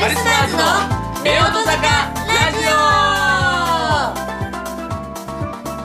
[0.00, 1.24] カリスマーズの夫
[1.58, 2.70] 婦坂ラジオ。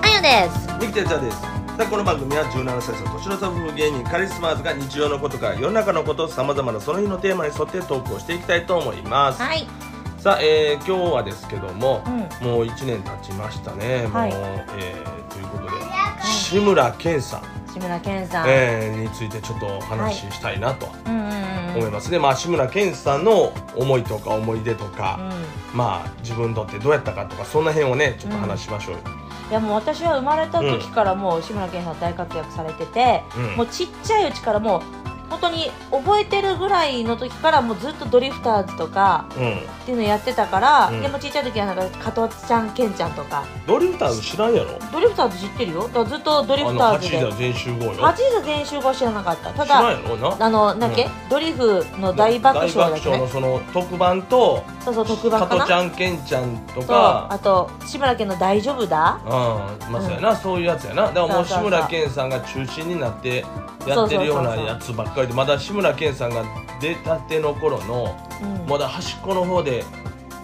[0.02, 0.68] あゆです。
[0.68, 1.42] 三木哲也です。
[1.42, 1.48] さ
[1.80, 9.68] あこの番組は17歳の年の差夫婦芸人カリスマーズが日常のことから世の中のことさまざまなその日のテーマに沿ってトークをしていきたいと思います、はい。
[10.20, 12.48] さあ、えー今日はですけども、うん。
[12.48, 14.32] もう1年経ちましたね、はい。
[14.32, 14.42] もう、
[14.78, 15.72] えーということで
[16.24, 17.42] 志村けんさん、
[17.74, 21.76] 志村けんさん、えーについてちょっとお話ししたいなとうんうんうん。
[21.78, 22.12] 思います。
[22.12, 25.20] ね、まあ志村けんさんの思いとか思い出とか、
[25.74, 33.56] まあ自分にとってどうやったかとかそんな辺をねちょっと話しましょうよ、うん、いやもう私は生まれた時からもう志村けんさん大活躍されてて、うん。
[33.56, 34.82] もうちっちゃいうちからもう
[35.34, 39.58] 本当に覚えてるぐらいの時からもうずっとドリフターズとかうん。
[39.58, 41.02] っていうのやってたから、うん。
[41.02, 43.44] でもちっちゃい時はなんか加藤ちゃんけんちゃんとか。
[43.66, 44.80] ドリフターズ知らんやろ？
[44.92, 45.82] ドリフターズ知ってるよ？
[45.88, 47.18] だからずっとドリ8フターズで。
[47.18, 47.94] 時だ全集合よ。
[47.94, 49.50] 8時で全集合は知らなかった。
[49.52, 51.12] た知らんだあのなんけ、うん。
[51.30, 55.62] ドリフの大爆笑だっけ大爆笑のねその特番とそうそう特番加かな？
[55.64, 57.28] トちゃんけんちゃんとか。
[57.32, 59.20] あと志村けんの「大丈夫だ?
[59.26, 59.32] うん。
[59.92, 61.08] まあそうやな、そういうやつやな。
[61.08, 61.46] だからもう。
[61.46, 63.46] 志村けんさんが中心になって
[63.86, 66.44] やってるようなやつばっかりでまだ志村けんさんが
[66.80, 68.70] 出たての頃の」うん。
[68.70, 69.84] まだ端っこの方で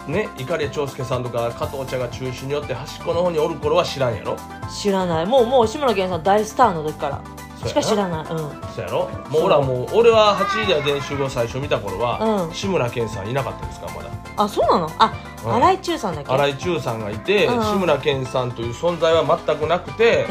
[0.06, 4.36] ね碇長介さんとか加藤茶が中心によって端っこの方におる頃は知らんやろ？
[4.70, 5.26] 知らない。
[5.26, 7.20] もうもう志村けんさん大スターの時から。
[7.68, 8.24] しか知らない。
[8.24, 8.38] うん。
[8.38, 8.46] そ
[8.78, 9.08] うやろ？
[9.28, 12.54] もう俺はもう俺は8時で全集合最初見た頃は、うん。
[12.54, 14.08] 志村けんさんいなかったですかまだ。
[14.36, 14.90] あそうなの？
[14.98, 15.12] あ、
[15.44, 15.54] うん。
[15.56, 16.32] 新井中さんだっけ？
[16.32, 17.62] 新井中さんがいて、うん。
[17.62, 20.24] 志村けんさんという存在は全くなくて、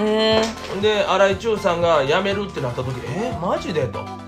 [0.82, 4.00] で新井中さんが辞めるってなった時「えー、マジで?」と。
[4.00, 4.06] うん「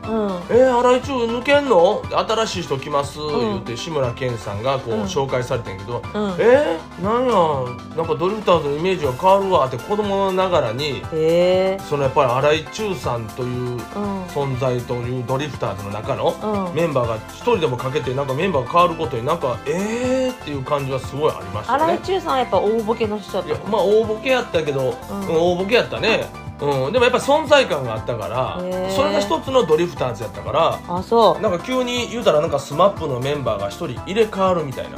[0.50, 2.02] えー、新井中抜けんの？
[2.12, 5.04] 新しい人来ます」言って志村けんさんがこう、うん。
[5.04, 6.36] 紹介されてんけど「うん。
[6.38, 13.78] えー、なんやなんかドリフターズのイメージが変わるわ」って子供ながらにへえそのやっぱり新井中さんといううん。
[14.26, 16.36] 存在というドリフターズの中の
[16.70, 16.76] うん。
[16.76, 20.34] メンバーが一人でもかけてなんかメンバーが変わることになんかえー？
[20.34, 22.00] っていう感じはすごいありましたよね。
[22.06, 22.20] 新井。
[22.20, 23.56] 中さんはやっぱ大ボケの人だったの？
[23.56, 26.30] いやまあ大ボケやったけど、うん大ボケやったね、
[26.62, 28.60] うん、でもやっぱ存在感があったから
[28.96, 31.42] それが一つのドリフターズやったからあそう。
[31.42, 34.98] なんか急に言うたらなんか SMAP のメンバーが一人入れ替わるみたいな、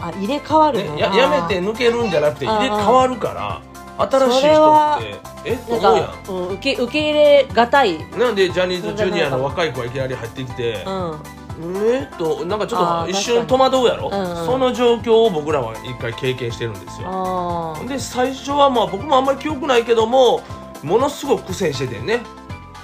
[0.00, 3.62] あ入れ替わるややめて抜けるんじゃなくて入れ替わるから
[3.96, 5.34] 新しい人はって。
[5.46, 7.96] えっ思うやか、うん、受け受け入れがたい。
[7.96, 14.46] うんんなんでジャニーズジュニアの若い子がいきなり入ってきて、えーっとなんかちょっと一瞬戸惑うやろ、うんうん。
[14.46, 17.76] その状況を僕らは一回経験してるんですよ。
[17.86, 20.42] で最初はまあ僕もあんまり記憶ないけども
[20.84, 22.20] ものすごく苦戦しててんね。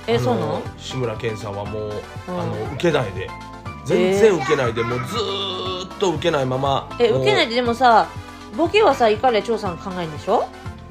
[0.06, 0.62] えそうなの？
[0.78, 2.40] 志村けんさんはもう、うん。
[2.40, 3.30] あの受けないで。
[3.84, 8.08] 全然受けないで、もうずーっと受けないままえ受けないででもさ
[8.56, 10.48] ボケはさイカレ長さんが考えるんでしょ？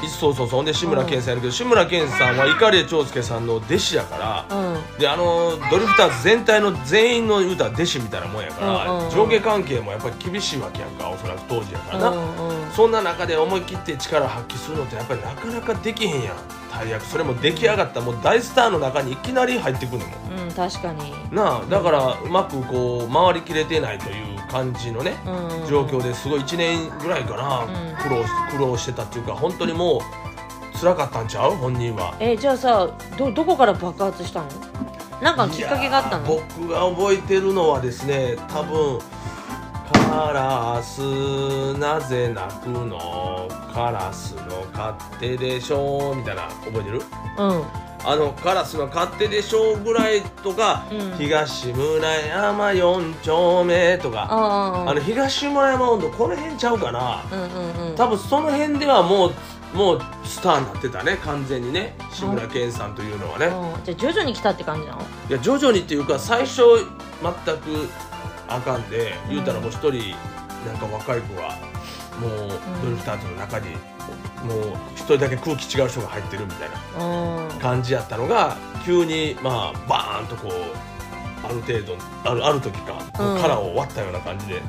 [0.08, 0.58] そうそうそう。
[0.58, 4.98] ほんで志村けんさんやるけど、志村けんさんは碇長介さんの弟子やから、うん。
[4.98, 9.12] であのドリフターズ全体の全員の言うたら弟子みたいなもんやから、うんうんうん。
[9.12, 12.72] 上下関係もやっぱり厳しいわけやんかおそらく当時やからな、うんうん。
[12.72, 16.36] そんな中で思い切って力発揮するのってやっぱりなかなかできへんやん
[16.72, 17.06] 大役。
[17.06, 18.02] それも出来上がった。
[18.02, 20.06] もう大スターの中にいきなり入ってくるの
[20.44, 21.14] うん確かに。
[21.32, 25.68] なあだからうまくこう回りきれてないという感じのね、うん。
[25.68, 27.96] 状況ですごい1年ぐらいかな、うん。
[27.98, 30.02] 苦労し苦労してたっていうか本当にも
[30.76, 31.52] う辛かったんちゃう？
[31.52, 32.16] 本人は。
[32.20, 34.48] えじゃあさどどこから爆発したの？
[35.22, 36.26] なんかきっかけがあったの？
[36.26, 39.00] 僕が覚えてるのはですね多分
[40.10, 47.04] 「カラスなぜ泣くのカラスの勝手でしょ」みたいな覚えてる？
[47.38, 47.64] うん。
[48.04, 51.18] あのカラスの勝手でしょぐらいとか、うん。
[51.18, 57.96] 東村山四丁目とか、あの東村山温度この辺ちゃうかな、うんうんうん。
[57.96, 59.34] 多分その辺ではもう
[59.76, 61.96] もうスターになってたね完全にね。
[62.12, 63.84] 志村けんさんというのはね、うん。
[63.84, 65.02] じゃあ徐々に来たって感じなの？
[65.02, 65.04] い
[65.34, 66.62] や徐々にっていうか最初
[67.22, 67.88] 全く
[68.50, 70.16] あかんで言うたらもう一人
[70.66, 71.50] なんか若い子が
[72.20, 72.50] もう
[72.84, 73.70] ドリフターズの中に
[74.44, 77.60] もう一人だけ空気違う人が入ってるみたいなうん。
[77.60, 81.96] 感じやったのが急にまあバーンとこうある程度
[82.30, 84.62] あるある時かこうラーを割ったような感じで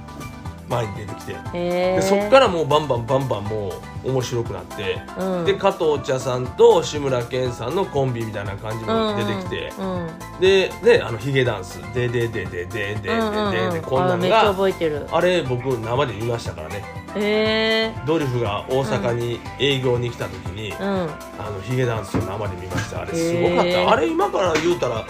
[0.71, 3.73] 前に出てきて、へえでそっからもうバンバンバンバンも
[4.05, 5.45] う面白くなって、うん。
[5.45, 11.81] で加藤茶さんと志村けんさんのコンビみたいな感じも出てきて、うんうんでねあのヒゲダンス。
[11.93, 14.55] でででででででででこんなのが
[15.13, 16.83] あれ僕生で見ましたからね。
[17.17, 20.77] へえドリフが大阪に営業に来た時に、うん。
[20.79, 23.03] あのヒゲダンスを生で見ました。
[23.03, 25.05] あれすごかった、へーあれ今から言うたら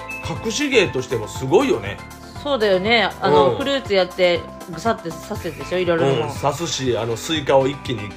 [0.45, 1.99] 隠し芸としてもすごいよね
[2.43, 3.11] そうだよね。
[3.21, 3.59] あの、うん。
[3.59, 4.41] フルーツやって
[4.71, 5.79] ぐさってさせてでしょ？
[5.79, 8.11] いろいろうんも、刺すしあのスイカを一気に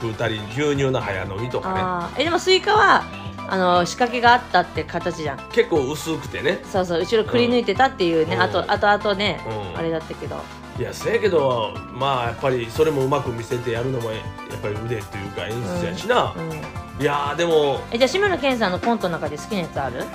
[0.00, 1.80] 食うたり牛乳の早飲みとかね。
[1.80, 2.20] あー。
[2.22, 3.04] えでもスイカは
[3.48, 5.38] あの仕掛けがあったって形じゃん。
[5.50, 6.62] 結構薄くてね。
[6.64, 7.00] そうそう。
[7.00, 8.42] 後ろくり抜いてたっていうね、うん。
[8.42, 9.40] あとあとあとね、
[9.72, 9.78] うん。
[9.78, 10.40] あれだったけど。
[10.78, 14.18] いやせやけどまあやっぱりそれもうまく見せてやるのもや
[14.56, 17.02] っぱり腕っていうか演出やしな、うん。
[17.02, 20.04] いやーでもえじゃあ志村けんさんのコントの中で好きなやつある？
[20.04, 20.06] ん。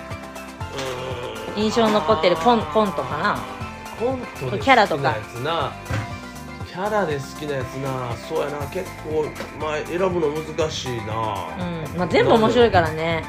[1.61, 3.54] 印象に残ってるコンコントかな？
[3.99, 5.95] コントでキャラとか好きなやつな。
[6.67, 8.15] キャラで好きなやつな。
[8.17, 8.67] そうやな。
[8.67, 9.25] 結構
[9.59, 11.97] まあ選ぶの難しいな、うん。
[11.97, 13.23] まあ、全部面白いからね。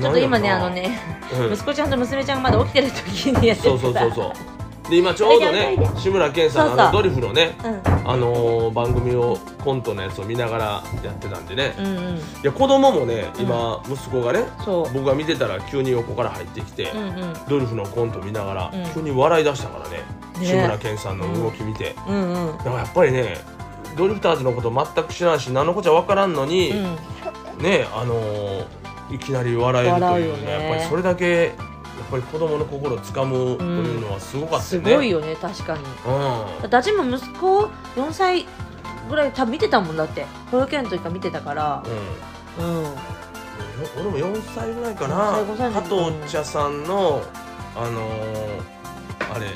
[0.00, 0.98] ちょっと今ねあのね、
[1.32, 1.52] うん。
[1.52, 4.32] 息子ちゃんと娘ちゃんがまだ起きてる時にやってそうそうそうそう
[4.90, 7.94] で今ちょうどね志村けんさんのあのドリフのねうん。
[8.06, 10.64] あのー番組をコントのやつを見ながら
[11.02, 12.16] やってたんでね、うんうん。
[12.16, 14.92] いや子供もね今、息子がねそう。
[14.92, 17.34] 僕が見てたら急に横から入ってきて、うんうん。
[17.48, 18.92] ドリフのコント見ながら、うん。
[18.92, 20.02] 急に笑い出したからね
[20.38, 20.46] ね。
[20.46, 22.48] 志村けんさんの動き見て、うん。
[22.50, 23.38] うんだからやっぱりね
[23.96, 27.62] ドリフターズのこと全く知らんし何のこっちゃ分からんのに、うん。
[27.62, 28.66] ねあのー
[29.10, 31.52] いきなり笑えるという笑うよねねやっぱりそれだけ
[32.10, 35.80] ぱり子供の心をつかむというのはすごかったすよね、ごいよね確かに。
[35.80, 36.70] うん。
[36.70, 37.62] だ私も息子
[37.96, 38.46] 4歳
[39.08, 40.26] ぐらい多分見てたもんだって。
[40.50, 41.82] 保育園の時から見てたから。
[42.58, 42.82] うん。
[42.82, 42.94] うん。
[44.00, 45.32] 俺も4歳ぐらいかな。
[45.38, 47.22] 4歳5歳の加時藤茶さんの
[47.76, 48.74] あのー
[49.34, 49.46] あれ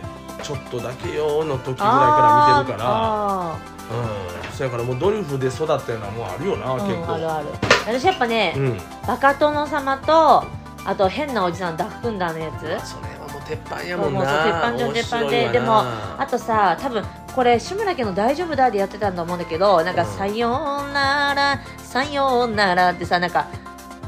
[0.42, 2.90] ちょっとだけよの時ぐらいから見てるから。
[2.90, 3.58] あ
[3.90, 4.52] うん。
[4.52, 7.00] そやからもうドリフで育ったようなもんあるよな、ー結構。
[7.00, 7.46] うんあるある。
[7.86, 8.78] 私やっぱね、うん。
[9.06, 10.44] バカ殿様と
[10.88, 12.60] あと変なおじさんダッフンダーのやつ。
[12.88, 15.52] それはもう鉄板やもうんもな鉄板上鉄板面白いわな。
[15.52, 15.82] ででも
[16.18, 17.04] あとさ多分
[17.34, 20.48] これ志村けんの「大丈夫だ」でやってたんだと思うんだけどなんか「うんさよ
[20.88, 23.46] うならさようなら」ってさなんか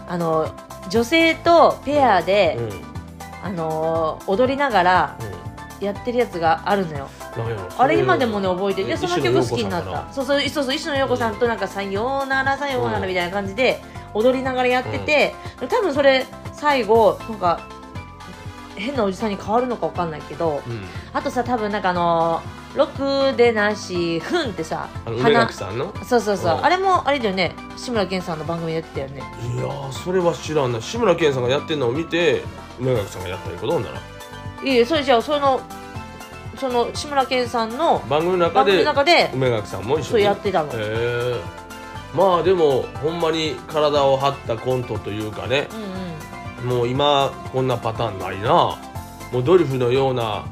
[0.08, 0.48] あの
[0.88, 2.64] 女性とペアで、うん。
[2.64, 2.90] うん
[3.42, 5.16] あの踊りながら
[5.80, 7.08] やってるやつがあるのよ。
[7.78, 8.88] あれ今でもね覚えてる。
[8.88, 10.12] えでその曲好きになった。
[10.12, 13.80] そうそうそうそう石野陽子さんとなんか「さようならさようなら」みたいな感じで
[14.12, 15.34] 踊りながらやってて、
[15.70, 16.26] 多分それ
[16.60, 17.60] 最後なんか
[18.76, 20.82] 変なおじさんに変わるのかわかんないけどうん。
[21.12, 25.92] あとさ多分なんかあのー「ろくでなしふん」ってさあの梅垣さんの？
[26.04, 26.64] そうそうそう、うん。
[26.64, 27.54] あれもあれだよね。
[27.76, 29.22] 志村けんさんの番組でやってたよね。
[29.54, 30.80] いやーそれは知らんな。
[30.80, 32.44] 志村けんさんがやってんのを見て
[32.78, 34.00] 梅垣さんがやったいうことなんだな。
[34.62, 35.60] いいえそれじゃあその
[36.58, 41.40] その志村けんさんの番組の中での中で梅垣さんも一緒そうにやってたの、へえ
[42.14, 45.68] まあでもほんまに体を張ったコントというかね。
[45.72, 46.09] うんうん
[46.64, 48.78] もう今こんなパターンないな。
[49.32, 50.44] もうドリフのような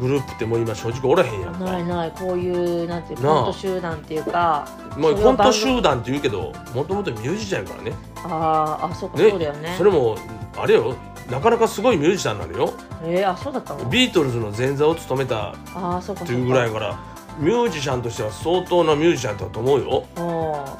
[0.00, 1.60] グループってもう今正直おらへんやんか。
[1.60, 7.92] ないないこういうなんていうコント集団っていうかもうコント集団って言うけどもともとミュージシャンやからね。
[8.24, 9.30] あーあそうか、ね。
[9.30, 9.74] そうだよね。
[9.78, 10.16] それも
[10.56, 10.94] あれよ。
[11.30, 12.72] なかなかすごいミュージシャンなのよ
[13.02, 13.90] えー、あそうだったの？
[13.90, 16.96] ビートルズの前座を務めたああそうかっていうぐらいやから
[17.40, 20.04] ミュージシャンとしては相当なミュージシャンだと思うよ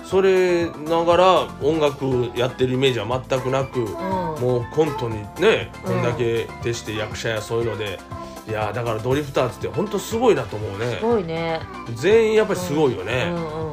[0.03, 3.89] おそれながら音楽やってるイメージは全くなくうん。
[3.89, 5.95] もうコントにねうん。
[5.95, 7.99] こんだけ徹して役者やそういうので
[8.49, 10.97] いやだからドリフターズって本当すごいなと思うね。
[10.99, 11.61] すごいね。
[11.95, 13.73] 全員やっぱりすごいようんねうんうんうん。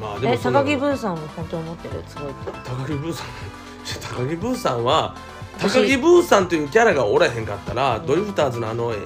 [0.00, 2.04] まあでも高木ブーさんも本当に思ってる？
[2.06, 2.32] すごい。
[2.64, 3.26] 高木ブーさん
[4.16, 5.14] 高木ブーさんは
[5.58, 8.96] 私高木ブーさんというキャラがおらへんかったら、ドリフターズのあのえ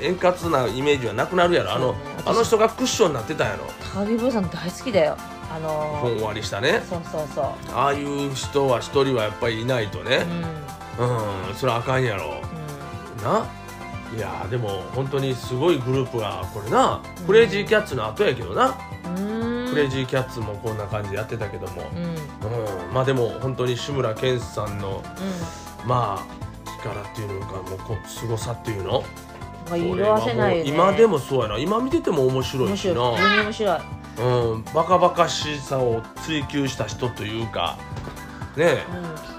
[0.00, 1.72] え円滑なイメージはなくなるやろ。
[1.72, 1.94] あの
[2.28, 3.64] あの人がクッションになってたやろ？
[3.94, 5.16] 高木ブーさん大好きだよ。
[5.50, 6.82] あのーふんわりしたね。
[6.88, 7.44] そうそうそう。
[7.74, 10.26] ああいう人は一人はやっぱりいないとね。
[10.98, 11.48] うん。
[11.48, 12.42] うん、それはあかんやろ。
[13.24, 13.46] な？
[14.14, 17.26] いやーでも本当にすごいグループがこれな、うん。
[17.26, 18.76] クレイジーキャッツの後やけどな、
[19.06, 19.18] うん。
[19.18, 22.04] うんクレイジーキャッツもこんな感じでやってたけども、うん。
[22.04, 22.88] うん。
[22.88, 25.02] うん、まあでも本当に志村けんさんの
[25.86, 26.38] まあ
[26.82, 29.02] 力っていうのかもうこう凄さっていうの？
[29.68, 30.70] まあ色あせないよね。
[30.70, 31.58] 今でもそうやな。
[31.58, 33.78] 今見てても面白いし面白い面白い。
[34.18, 37.78] うん、バカバカしさを追求した人というか
[38.56, 38.78] ね。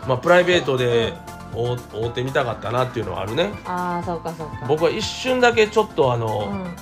[0.07, 1.13] まあプライベートで
[1.53, 3.51] 会う会うてみたかったなっていうのはあるね。
[3.65, 4.65] ああそうかそうか。
[4.67, 6.75] 僕は一瞬だけちょっとあうの、ん。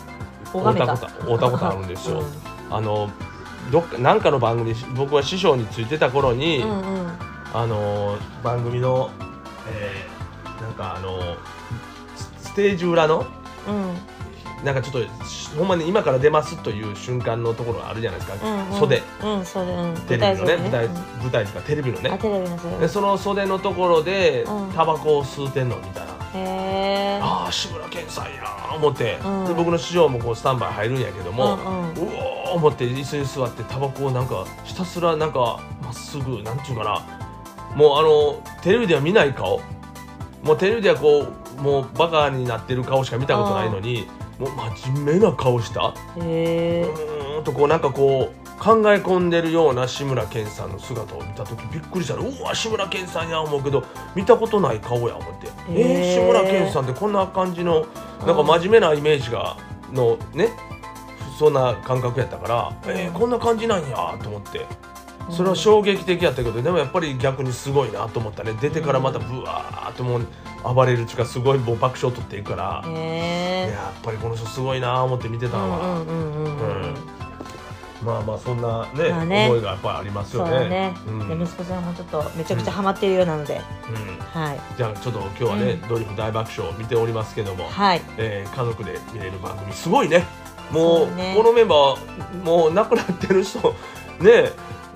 [0.54, 0.88] 会うた。
[0.88, 2.24] こと会うたことあるんですよ、う
[2.70, 3.10] あの
[3.72, 7.08] どっかなんかの番組僕は師匠についてた頃に、んうんうん。
[7.54, 9.10] あの番組の、
[9.70, 10.18] えー
[10.62, 11.20] なんかあの
[12.16, 13.28] スステージ裏の
[13.68, 13.98] うん。
[14.66, 18.80] なんかちょっとしほんまに今から出ますという瞬間のところがあるじゃないですか、うんうん。
[18.80, 19.04] 袖。
[19.24, 19.72] うん袖。
[19.72, 22.18] うんテレビのね舞台舞台とかテレビのね。
[22.20, 22.78] テレビの袖。
[22.80, 24.72] でその袖のところでうん。
[24.74, 29.46] タバコを吸うてんのみたいな、へえああ志村けんさんやー思って、うん。
[29.46, 31.94] で僕の師匠もこうスタンバイ入るんやけども、うんうん。
[31.94, 37.06] うおー思って椅子に座ってタバコをなんかひたすらなんかまっすぐなんていうかな。
[37.76, 39.62] もうあのテレビでは見ない顔。
[40.42, 44.08] もうテレビではこうもうバカになってる顔しか見たことないのに
[44.40, 45.94] もう真面目な顔した？
[46.18, 53.84] へえうーんとこうなんかこう考え込んでるような志村けんさんの姿を見た時びっくりしたらうわ志村けんさんや思うけど
[54.16, 55.48] 見たことない顔や思って。
[55.70, 57.86] えー志村けんさんってこんな感じの
[58.26, 59.58] なんか真面目なイメージが
[59.94, 60.50] のね
[61.38, 64.66] そんな感覚やったから、えーこんな感じなんやと思って
[65.30, 68.54] それは衝撃的やったけどでもやっぱり逆にすごいなと思ったね。
[68.62, 70.28] 出てからまたブワーってもう
[70.74, 76.82] 暴れるっていうかすごいもう爆笑取っていくから、へえやっぱりこの人すごいな思って見てたわ、うんうんうんうんうん。
[76.82, 76.96] うん。
[78.04, 79.48] まあまあそんなね,、まあね。
[79.48, 80.70] 思いがやっぱりありますよね。
[80.70, 81.28] ね、うん。
[81.40, 84.42] で息子さんもちょっとめちゃくちゃハマっているようなので、うん。
[84.42, 84.60] はい。
[84.78, 85.90] じゃあちょっと今日はね、うん。
[85.90, 88.02] ドリフ大爆笑見ておりますけども、はい。
[88.18, 90.26] えー家族で見れる番組すごいね。
[90.72, 91.34] もうね。
[91.36, 93.60] このメンバーもう亡くなってる人
[94.20, 94.52] ね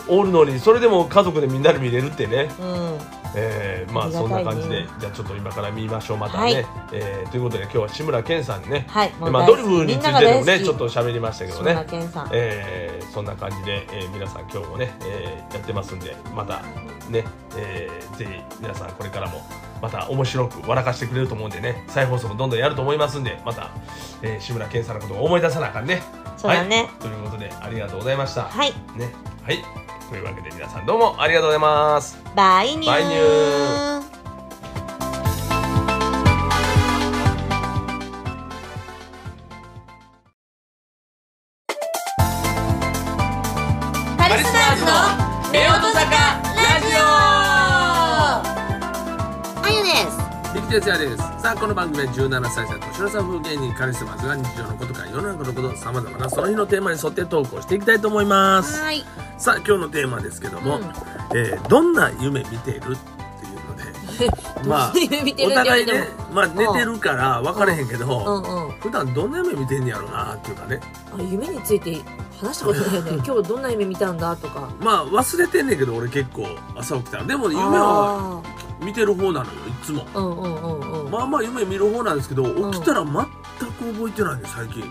[0.08, 2.98] おるのにそれでも家族でみんなで見れるってね、うん。
[3.34, 4.86] えーまあそんな感じで。
[5.00, 6.65] じゃあちょっと今から見ましょうまたね、はい。
[6.91, 12.29] えーということで今日は志村けんさんにね、はいまあ、ドリフについてでもねちょっと喋りましたけど志村ねけんさん。
[12.31, 16.62] えーそんな感じで、えー皆さん今日もね、えーやってますんでまた
[17.10, 17.25] ね、
[17.58, 18.31] えーぜひ
[18.62, 19.41] 皆さんこれからも
[19.81, 21.86] また面白く笑かしてくれると思うんでね。
[21.88, 23.72] 再放送もどんどんやると思いますんでまた、
[24.22, 26.01] えー志村けんさんのことを思い出さなあかんね。
[26.38, 26.84] そうだね。
[26.84, 28.72] はい、ということでありがとうございました、はい。
[28.98, 29.63] ねはい。
[30.10, 32.21] というわけで皆さんどうもありがとうございます。
[32.36, 34.20] バイニュー
[50.81, 52.11] 哲也ですさあこの番組は。
[52.11, 59.03] 17歳差年の差風芸人カリスマズが日常のことから世の中のことさまざまなその日のテーマに沿ってトークをしていきたいと思いますはい。
[59.38, 60.83] さあ今日のテーマですけども、うん。
[61.38, 62.97] えーどんな夢見ているっていうの
[64.17, 64.93] で まあ
[65.45, 68.71] お互いねまあ寝てるから分からへんけど、うんうん。
[68.79, 70.79] 普段どんな夢見てんねやろなっていうかね。
[71.15, 72.01] あ夢について
[72.41, 73.11] 話したことないよね。
[73.23, 74.67] 今日どんな夢見たんだとか。
[74.81, 77.23] まあ忘れてんねんけど俺結構朝起きたら。
[77.25, 80.05] でも夢はあ見てる方なのよいつも。
[80.05, 81.11] ーうんうんうんうん。
[81.11, 82.71] まあまあ夢見る方なんですけどん。
[82.71, 84.83] 起きたら全く覚えてないね最近。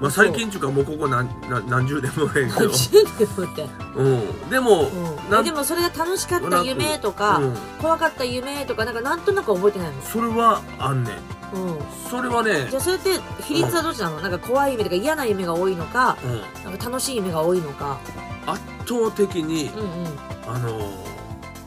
[0.00, 2.70] まあ最近っていうかもうここ何何何十年もないけど。
[2.70, 4.08] 10年もってう
[4.46, 4.50] ん。
[4.50, 5.30] でも、うん。
[5.30, 7.56] なんえでもそれが楽しかった夢とか、うん。
[7.80, 11.56] 怖かった夢とかなんかなんとなく覚えてないそれはあんねん。
[11.56, 11.78] の、うん、
[12.10, 13.10] それはねじゃあそれって
[13.42, 16.70] 比率はどっちなの、なんか怖い夢とか嫌な夢が多いのかうん。
[16.70, 17.98] なんか楽しい夢が多いのか。
[18.46, 20.06] 圧倒的にうんうん。
[20.54, 21.12] あのー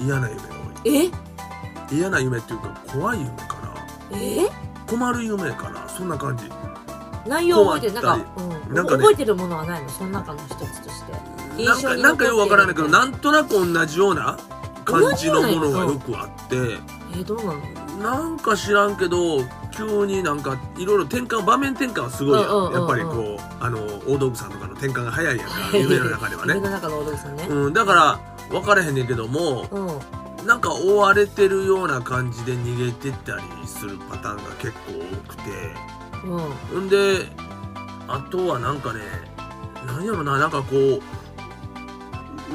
[0.01, 0.47] 嫌な夢が
[0.83, 1.05] 多い。
[1.05, 1.11] え？
[1.91, 3.55] 嫌な夢っていうか怖い夢か
[4.11, 4.17] な。
[4.17, 4.47] え？
[4.87, 5.87] 困る夢かな。
[5.89, 6.49] そんな感じ。
[7.27, 7.93] 内容覚えてる？
[7.93, 8.73] なんかうん。
[8.73, 9.03] なんかね。
[9.03, 9.89] 覚えてるものはないの？
[9.89, 11.13] その中の一つとして。
[11.57, 14.37] 印なんかなんかよくわからないけどなんとなく同じような
[14.83, 16.55] 感じのものがよくあって。
[17.17, 17.59] えどうなの？
[17.95, 19.39] なんか知らんけど
[19.71, 25.53] 急になんかいろいろ転換場面転換はすごいやっぱりこうあの大道具さんとかの転換が早いやんか。
[25.73, 27.47] 夢の中では夢ね、の中のお父さんね。
[27.49, 29.99] うん、だから分からへんねんけどもうん
[30.45, 35.43] なんか追われてるような感じで逃げてったりするパターンが結構多くて。
[36.71, 37.27] うんんで
[38.07, 39.01] あとはなんかね
[39.85, 41.01] なんやろななんかこう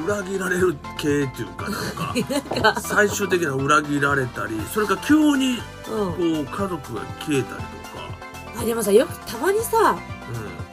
[0.05, 6.13] 裏切られる系っていうかなんか 最終的には裏切られたりそれから急にうん。
[6.13, 9.97] こう家族が消えたりとか、あでもさよくたまにさ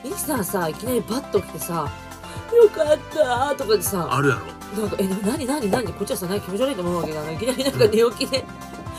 [0.04, 1.88] うミキさんさいきなりバッと来てさ
[2.54, 7.30] 「よかった」とかでん、さあるやろなんか「えな何何何?」こっちはさ何気持ち悪いと思うわけだな。
[7.32, 8.44] いきなりなんか寝起きで、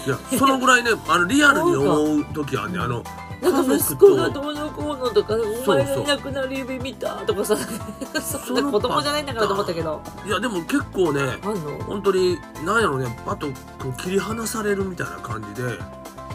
[0.05, 2.77] いやそのぐらいね あのリアルに思う時あんね。
[2.79, 3.03] んあの
[3.41, 5.33] なんか息子がどうのこうのとか
[5.65, 7.55] 「お前がいなくなる夢見た」とかさ。
[8.19, 10.01] そんな子供じゃないんだからと思ったけど。
[10.25, 11.83] いやでも結構ねあんの？
[11.85, 13.47] 本当になんやろねパッと
[13.81, 15.79] こう切り離されるみたいな感じで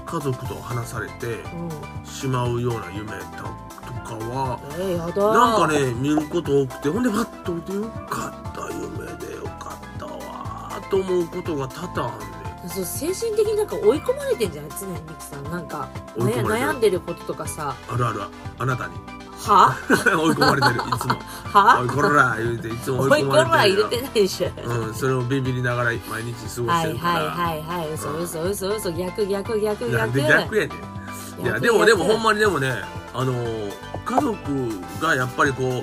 [0.07, 2.07] 家族と話されてうん。
[2.07, 3.64] しまうような夢と
[4.05, 15.45] かはえー、やだなんかね見ること多くてほんでパッと見てよかった夢でよかったわーと思うことが多々あんねそう精神的になんか追い込まれてんじゃない常にミキさん。
[15.45, 16.71] なんか追い込まれてる。
[16.71, 17.77] 悩んでることとかさ。
[17.89, 18.23] あるある。
[18.59, 18.95] あなたに。
[19.37, 19.77] は？
[19.89, 20.75] 追い込まれてる。
[20.75, 21.19] いつも。
[21.53, 21.81] は？
[21.81, 24.49] おいこら言うていつも追追い込まれてるま入れてないでしょ。
[24.65, 28.93] うん、それをビビりながら毎日過ごしてはいるから、はいはいはい嘘嘘嘘嘘。
[28.93, 30.75] 逆逆逆なん逆で逆やね
[31.43, 31.45] ん。
[31.45, 32.83] いやでもでもほんまにでもね
[33.15, 33.73] あのー
[34.05, 35.83] 家族がやっぱりこ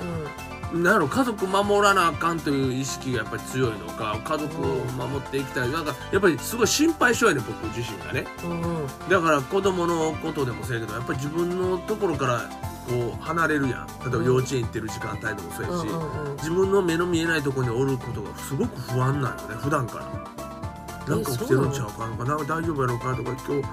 [0.72, 5.70] う、なんやろ家族守らなあかんという意識がやっぱり強いのか家族を守っていきたい。
[5.70, 8.24] なんかやっぱりすごい心配性やねん僕自身がね。
[8.44, 8.50] うん。
[8.50, 12.48] うんうんだから子供のことでもそうやけどやっぱり自分のところから
[12.88, 13.86] こう離れるやん。
[14.02, 16.36] 例えば幼稚園行ってる時間帯でもそうやし、うんうんうん。
[16.36, 20.32] 自分の目の見えないところにおることがすごく不安なのね普段から。
[21.08, 23.68] なんか起きてるんちゃうかなんかなんか大丈夫やろうかとか今日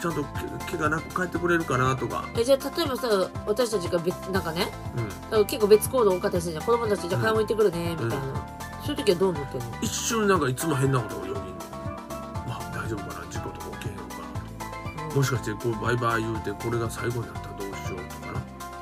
[0.00, 0.22] ちゃんと
[0.68, 6.64] け怪我なく帰ってくれるかなとか、えじゃあ例えばさ私たちが別なんかねうん、だから結構別行動多かったりするじゃん。
[6.64, 8.16] 子供たちじゃあ買い物行ってくるねみたいな、
[8.84, 9.66] そういう時はどう思ってんの？
[9.80, 13.26] 一瞬なんかいつも変なことをよぎまあ大丈夫かな？
[13.30, 14.14] 事故とか起きへんのか
[15.08, 15.14] な？
[15.14, 18.40] もしかしてこうバイバイ言うてこれが最後になったらどうしようとかな。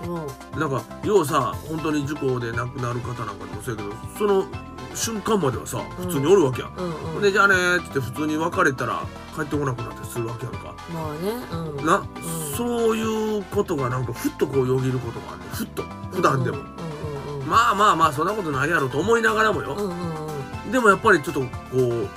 [0.08, 0.60] うん。
[0.60, 4.44] なんか要はさ本当に事故で亡くなる方なんかでもそうやけどその
[4.94, 10.74] 瞬間まではさ普通におるわけやん、うんでじゃあねーって言って普通に別れたら帰ってこなくなったりするわけやんか。
[10.92, 11.30] まあね
[11.78, 11.86] うん。
[11.86, 12.08] な、ん。
[12.56, 15.82] そういうことがなんかふっとこうよぎることがあるねふっと。
[16.10, 20.72] 普段でも、うんうんうんまあまあまあそんなことないやろと思いながらもよ、うんうんうん。
[20.72, 22.08] でもやっぱりちょっとこう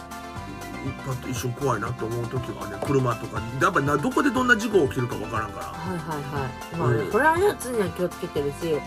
[1.05, 5.65] パッと一瞬怖いなと思う時はね車とかやっぱりなどこでどんな事故起きるかわからんから。
[5.67, 6.77] はいはいはい。
[6.77, 8.82] まあね、うんこれはね常には気をつけてるしうこ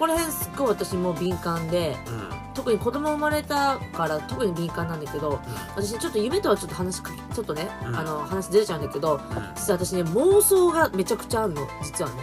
[0.00, 5.40] こら辺すっごい私も敏感でんうん特に子供生まれたから特に敏感なんだけど
[5.74, 7.96] 私ちょっと夢とはちょっと話ちょっとね、うん。
[7.96, 9.20] あの話ずれちゃうんだけどうん。
[9.56, 12.16] 実は私ね妄想がめちゃくちゃあるの実はね。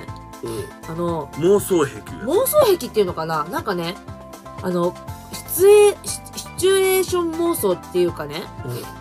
[0.88, 1.98] あの妄想癖。
[1.98, 3.46] や妄想癖っていうのかな？
[3.46, 3.96] なんかね
[4.62, 4.96] あの
[5.34, 8.44] シチュエシシチュエーション妄想っていうかね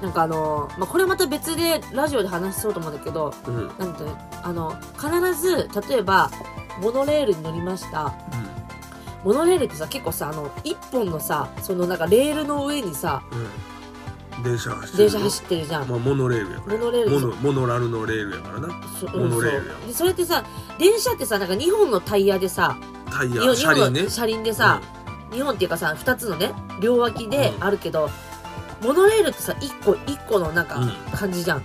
[0.00, 3.55] なんかあの、まあ、これまた別でラジオで話そうと思うんだけどうん。
[3.55, 6.31] うんうんなんていうのあの必ず例えば
[6.81, 8.14] モノレールに乗りました
[9.26, 14.45] モノレールってさ結構さあの一本のさそのなんかレールの上にさうん。
[14.45, 15.11] 電車走ってる。
[15.11, 16.78] 電車走ってるじゃん、まあモノレールやから。
[16.78, 18.68] モノレールモノモノラルのレールやからな。
[19.00, 20.45] そモノレールやでそれってさ
[20.78, 22.78] 電車ってさなんか2本のタイヤでさ
[23.11, 24.09] タイ日ヤ車輪ね。
[24.09, 24.80] 車輪でさ、
[25.33, 28.09] 2本っていうかさ2つのね両脇であるけど、
[28.80, 30.90] モノレールってさ1個1個のなんかうん。
[31.18, 31.64] 感じじゃん、うん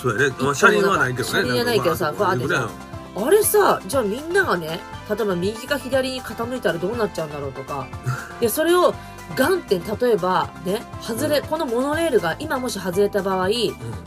[0.00, 1.30] そうやね、まあ、車輪はないけどね。
[1.30, 2.68] 車輪はないけどさんかバーってさ
[3.14, 7.86] あれさじゃあみんながね例えば右か左に傾いたらどうなっちゃうんだろうとか。
[8.40, 8.94] でそれを
[9.36, 11.46] ガンって例えばね外れ、うん。
[11.46, 13.48] このモノレールが今もし外れた場合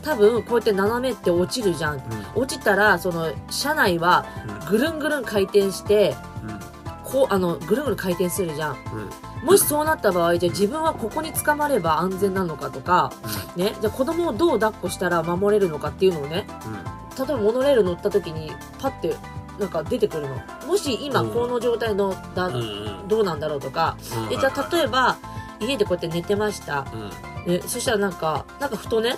[0.03, 2.01] 多分こうやって斜めって落ちるじゃん。
[2.35, 4.25] 落ちたらその車内は
[4.69, 6.35] ぐるんぐるん回転してうんうん
[7.15, 8.77] こうあのぐるぐる回転するじゃん。
[9.41, 9.48] うん。
[9.48, 13.13] もしそうなった場合じゃあ自分はここに捕まれば安全なのかとか
[13.55, 13.74] ね。
[13.79, 16.45] じゃあ子供をどう抱っこしたら守れるのかっていうのをね
[17.17, 19.15] 例えばモノレール乗った時にパッて
[19.57, 20.36] なんか出てくるの。
[20.67, 21.29] もし今うん。
[21.31, 22.60] この状態のだ、うんう
[23.05, 23.07] ん。
[23.07, 24.30] どうなんだろうとかうん。
[24.30, 25.15] でじゃあ例えば
[25.62, 26.86] 家でこうやって寝てました、
[27.47, 27.54] うん。
[27.54, 29.15] ね、そしたらなんかなんかふとね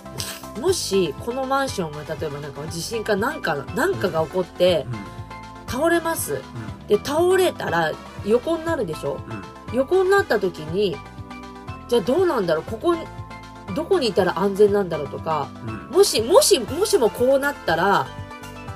[0.61, 4.85] もしこのマンションが例えばなんか地震かなんかなんかが起こって
[5.67, 6.41] 倒れます。
[6.87, 7.91] で倒れたら
[8.25, 9.19] 横になるでしょ？
[9.27, 9.35] うん。
[9.35, 10.95] うん横になった時に
[11.89, 12.63] じゃあどうなんだろう？
[12.63, 13.05] ここに
[13.75, 15.89] どこにいたら安全なんだろうとかうん。
[15.97, 18.07] もしもしもしもこうなったら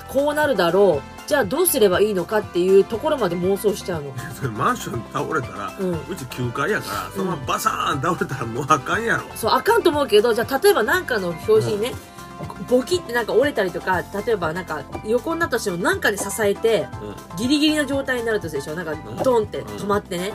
[0.08, 1.12] こうなるだろう。
[1.26, 4.12] じゃあどうすればいいのかっていうところまで妄想しちゃうの。
[4.34, 5.92] それマンション倒れたらうん。
[5.92, 9.24] うち9階やからそのままバサーン倒れたらもうあかんやろ。
[9.34, 11.92] そうあかんと思うけどじゃあ例えば何かの表紙にね、
[12.68, 16.86] ボキってなんか折れたりとか例えばなんか横になったとしても何かで支えて
[17.36, 18.74] ギリギリの状態になるとするでしょ？
[18.74, 20.32] なんかドンって止まってね。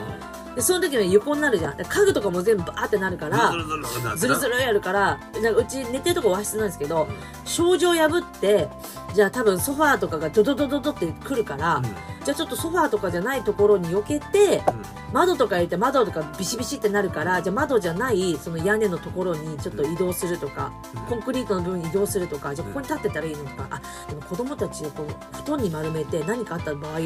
[0.54, 1.76] でその時に横になるじゃん。
[1.76, 7.06] で家具とかも全部バーってなるからズルズルズルズルズルやるからなんかうち寝てるとこ和室なんですけど
[7.44, 8.68] 障子を破って
[9.14, 11.82] じゃあ多分ソファーとかがドドドドドってくるから、
[12.24, 14.62] じゃあちょっとソファーとかじゃないところに避けて
[15.12, 20.72] 窓とか入れて窓とかビシビシってなるからじゃあ窓じゃないその屋根のところにちょっと移動するとか、
[21.08, 23.66] コンクリートの部分に移動するとかじゃあここに立ってたらいいのとか。
[23.70, 26.98] あでも子供たちをこう布団に丸めて何かあった場合は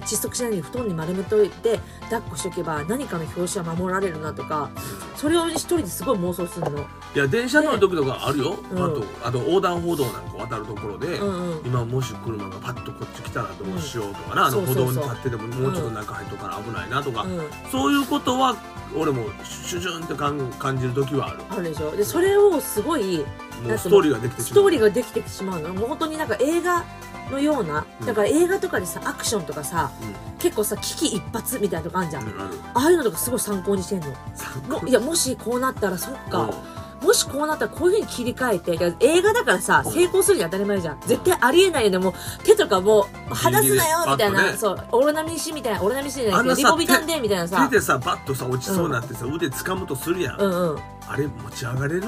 [0.00, 4.70] 窒息しないように布団に丸めといて抱っこしとけば何かの表紙は守られるなとか
[5.16, 6.80] それを一人ですごい妄想するの。
[7.14, 8.56] いや電車乗る時とかあるよ。
[8.76, 8.94] あうん。
[8.94, 11.66] とあと横断歩道なんか渡るところでうんうん。
[11.66, 15.04] 今もし車がパッとこっち来たらどうしようとかな、あの歩そうそうそう。
[15.04, 17.40] 道に立っててももうちょっと中入っとかな危ないなとか、うん。
[17.70, 18.56] そういうことは
[18.96, 21.40] 俺もシュシュンって感感じる時はある。
[21.50, 21.90] あるでしょ。
[21.96, 23.24] でそれをすごい
[23.62, 24.62] もうストーリーができてしスまう。
[24.62, 25.74] トーリーができてしまうの。
[25.74, 26.84] もう本当になんか映画
[27.30, 28.06] のようなうん。
[28.06, 30.38] だから映画とかでさアクションとかさうん。
[30.38, 34.06] 結構さ危機一髪みたいなとこあるじゃん、うんあるああいうのとかすごい参考にしてんの。
[34.80, 36.50] もいやもしこうなったらそっか
[37.02, 39.92] もしこうなったらこういうふうに切り替えて映画だからさうん。
[39.92, 41.00] 成功するに当たり前じゃん。
[41.06, 41.98] 絶対ありえないよね。
[41.98, 44.56] もう手とかもう離すなよみたいな、ね。
[44.56, 44.88] そう。
[44.92, 47.66] オロナミン C みたいなオロナミン C じゃないリボビタンでみたいなさ。
[47.68, 50.78] 手でさバッとさ落ちそうになってさ、腕掴むとするやん、うんうん。
[51.08, 52.02] あれ持ち上がれる？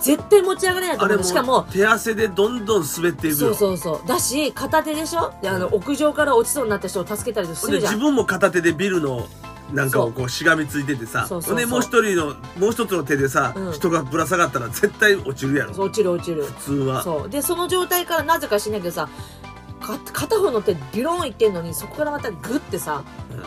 [0.00, 1.24] 絶対持ち上がれないと思う。
[1.24, 3.34] しかも手汗でどんどん滑っていくよ。
[3.34, 4.08] そうそうそう。
[4.08, 5.32] だし片手でしょ？
[5.42, 7.94] であの屋上から落ちそうになった人を助けたりするじゃん。
[7.94, 9.26] 自分も片手でビルの
[9.72, 11.54] なんかをこうしがみついててさそうそうそう。
[11.54, 13.72] ほんでもう一人のもう一つの手でさ、うん。
[13.72, 15.72] 人がぶら下がったら絶対落ちるやろ。
[15.72, 16.44] 落ちる落ちる。
[16.44, 17.02] 普通は。
[17.02, 17.28] そう。
[17.28, 19.10] でその状態からなぜかしないけどさか
[19.96, 23.04] 片方の手ビロンいってんのにそこからまたグッてさ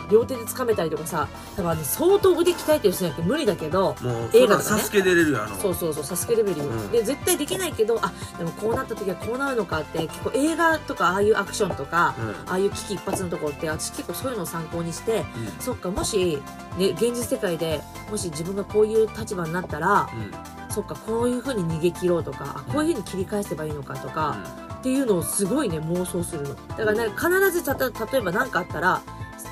[0.10, 4.80] 両手で掴めたりとかさ多分ね相当腕鍛えてる人じゃなくて無理だけどもう映画とかね。
[4.80, 6.92] サスケ出れるよあのそうそうそうサスケレベルよ、うん。
[6.92, 12.30] で絶対できないけどあでもこうなった時はこうなるのかって結構映画とかああいうアクションとか、うん。
[12.50, 15.26] ああいう危機一髪のところって私結構そういうのを参考にしてうん。
[15.60, 16.42] そっかもし、
[16.78, 20.72] ね、現実世界でもし自分がこういう立場になったらうん。
[20.72, 24.38] そっかこういう風に逃げ切ろうとかあこういう風に切り返せばいいのかとか、
[24.82, 26.56] っていうのをすごいね妄想するの。
[26.56, 29.02] だからね必ずたと例えば何かあったら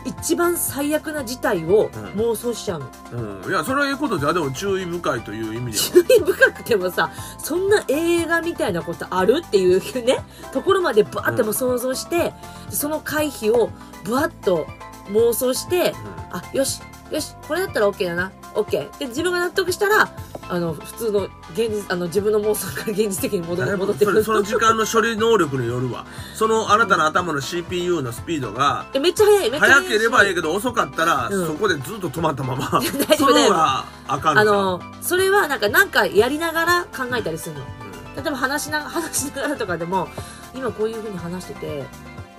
[0.06, 3.42] 一番最悪な事態を妄想しちゃうの、うん。
[3.44, 6.06] うんいやそれはいいことじゃでも注意深いという意味では。
[6.06, 10.18] 注意深くてもさそんな映画みたいなことあるっていうね
[10.52, 12.34] ところまでバーっても想像して、
[12.70, 13.70] その回避を
[14.04, 14.66] ブワッと
[15.12, 15.94] 妄想して
[16.32, 18.32] あよしよしこれだったら OK だな。
[18.54, 20.12] OK で自分が納得したら
[20.48, 21.20] あの普通の
[21.54, 24.24] 現実あの自分の妄想から現実的に戻戻ってくる。
[24.24, 26.06] それその時間の処理能力によるわ。
[26.36, 31.48] そのあなたの頭の CPU のスピードがえめっちゃ早いめっちゃ早い早ければいいけど遅かったら、うん。
[31.48, 32.82] そこでずっと止まったまま 大
[33.18, 34.40] 丈夫その方があかん。
[34.40, 37.62] あのそれはなんかなんかやりながら考えたりするの。
[37.62, 38.24] うん。
[38.24, 40.08] 例えば話しな話しながらとかでも
[40.56, 41.86] 今こういうふうに話してて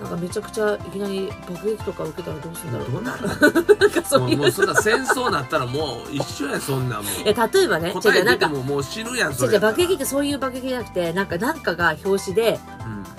[0.01, 2.91] なんかめちゃくちゃいきなり爆撃とか受けたらどうするんだろう。
[2.91, 4.37] どうななんかそういう。
[4.37, 6.11] もうそんな戦争なったらもう。
[6.11, 12.59] 一緒やそんなもうえ例えばね答え出てももう死ぬやんそれ違う違う爆撃ってそういう爆撃じゃなくてなんかなんかが表紙で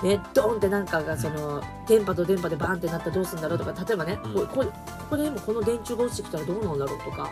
[0.01, 0.09] うん。
[0.09, 4.33] ねドーンってなんかがその電波と電波でバーンってなったらどうするんだろうとか例えばね、うん。
[4.33, 4.71] こここ
[5.11, 7.29] こで今この電柱が落ちてきたらどうなんだろうとか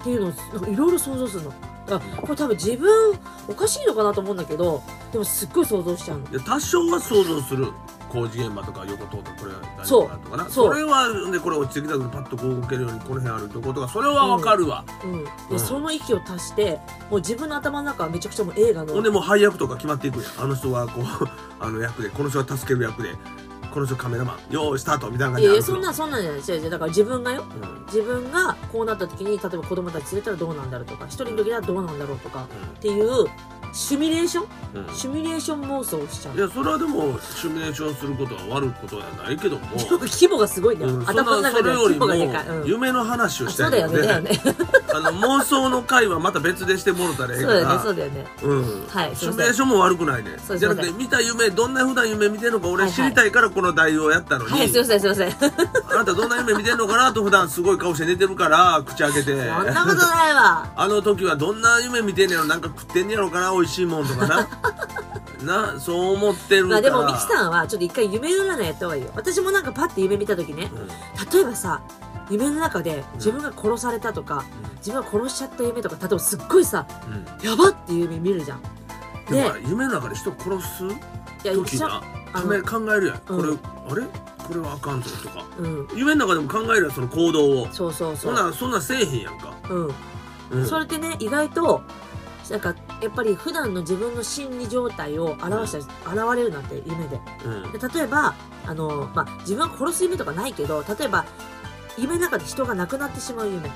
[0.00, 1.54] っていうのをいろいろ想像するの。
[1.86, 3.18] だからこれ多分自分
[3.48, 6.30] おかしいのかなと思うんだけどでもすっごい想像しちゃうの。
[6.30, 7.72] で多少は想像する
[8.14, 10.48] 工事現場とか横通ってこれ大丈夫かなとかな？
[10.48, 15.58] それはでこれ落ちてきた時パッとこう動けるようにこの辺あるとことかそれはわかるわ、うん、で、うん。
[15.58, 16.78] その域を足して
[17.10, 20.44] もう自分の頭の中はめちゃくちゃもう映画のほんでもう配役とか決まっていくやん。
[20.44, 21.04] あの人はこう
[21.58, 23.16] あの役でこの人が助ける役で
[23.72, 27.42] この人カメラマンよーいスタートみたいな感いじいやそんなんそんなんじゃない違う違うだから自分がよ。
[27.42, 27.86] うん。
[27.86, 33.26] 自分がこうなった時に例えば子供たち連れたらどうなんだろうとか一人の時はどうなんだろうとかっていう
[33.74, 34.44] シミュレーション？
[34.74, 34.86] うん。
[34.86, 36.36] うんシミュレーション妄想をしちゃう。
[36.36, 42.68] いやそれはでもシミュレーションすることは悪いことではないけども、 規模がすごいね、うん、そん頭の中では規模れよりもがでかい、うん。
[42.68, 44.30] 夢の話をあしたそうだよね。
[44.94, 47.54] あの妄想の回はまた別でしてもろたらええから。
[47.54, 48.26] そうだよねそうだよね。
[48.42, 48.86] うん。
[48.88, 50.36] はいシミュレーションも悪くないね。
[50.46, 52.94] そうじゃなくて見た夢どんな普段夢見てんのか俺はいはい。
[52.94, 55.30] 知りたいからこの題をやったのに、はいすいませんすいません。
[55.32, 55.50] そん
[55.92, 59.34] あなたどんな夢見てんのかなと普段すごい顔して寝てるから口開けて。
[59.34, 60.66] なことないわ。
[60.76, 64.48] あの時はどんな夢見てんねやろなんか食ってんねやろかな美味しいもんとかな。
[65.74, 69.10] なそう思ってるまあでもミキさんはちょっと一回夢占いやった方がいいよ。
[69.14, 70.70] 私もなんかパッて夢見た時ね
[71.32, 71.82] 例えばさ
[72.30, 74.44] 夢の中で自分が殺されたとか、
[74.78, 77.46] 自分が殺しちゃった夢とか例えばすっごいさうん。
[77.46, 78.62] やばっていう夢見るじゃん。
[79.28, 80.84] で夢の中で人殺す？
[81.42, 84.02] 時なあ考え考えるやん、これうんあれ？
[84.46, 85.44] これはあかんぞとか。
[85.58, 85.88] うん。
[85.94, 87.68] 夢の中でも考えるやんその行動を。
[87.70, 89.94] そうそうそそんなんそんなんせえへんやんか、うん。
[90.52, 91.82] うん、それってね意外と
[92.50, 95.72] なんかやっぱり普段の自分の心理状態を表し
[96.04, 97.20] た現れるなんて夢で。
[97.44, 97.72] うん。
[97.72, 98.34] で例えば
[98.66, 101.24] あの、まあ、自分は殺す夢とかないけど例えば
[101.96, 103.62] 夢の中で人が亡くなってしまう夢。
[103.62, 103.70] で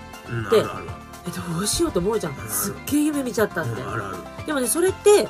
[1.26, 2.36] えどうしようと思うじゃん。
[2.36, 3.74] うんすっげえ夢見ちゃったって、
[4.46, 5.28] でもねそれって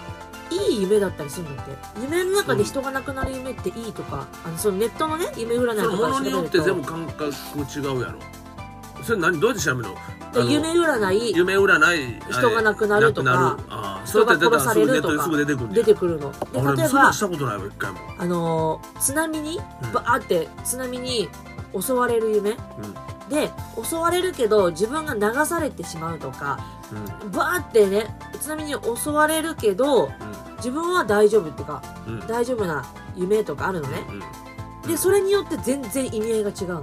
[0.51, 1.77] いい夢だったりするんだって。
[2.01, 8.19] 夢の中で人が亡くなる夢っていいとかあのそのネットのね夢占いとかのによって全部感覚違うやろ。
[9.03, 9.41] それ何？
[9.41, 9.97] どうやって調べるの？
[10.33, 13.57] で夢占い夢占い人が亡くなるとか
[14.05, 15.29] 人が殺されるとか
[15.73, 16.33] 出てくるの。
[16.33, 19.93] で俺例えばそんなんしたことないわ一回も、あのー津波にうん。
[19.93, 21.29] バーって津波に
[21.79, 22.57] 襲われる夢。
[23.29, 23.51] で
[23.83, 26.59] 襲われるけど自分が流されてしまうとか
[26.93, 27.27] うん。
[27.27, 28.07] うんバーってね
[28.41, 30.11] 津波に襲われるけど
[30.59, 32.21] 自分は大丈夫っていうかうん。
[32.21, 32.85] うん大丈夫な
[33.17, 34.05] 夢とかあるのね。
[34.09, 34.91] うん。
[34.91, 36.83] でそれによって全然意味合いが違うの。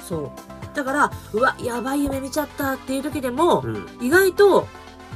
[0.00, 0.30] そう
[0.74, 3.88] だからうわやばい夢見ちゃったっていう時でもうん。
[4.00, 4.66] 意外と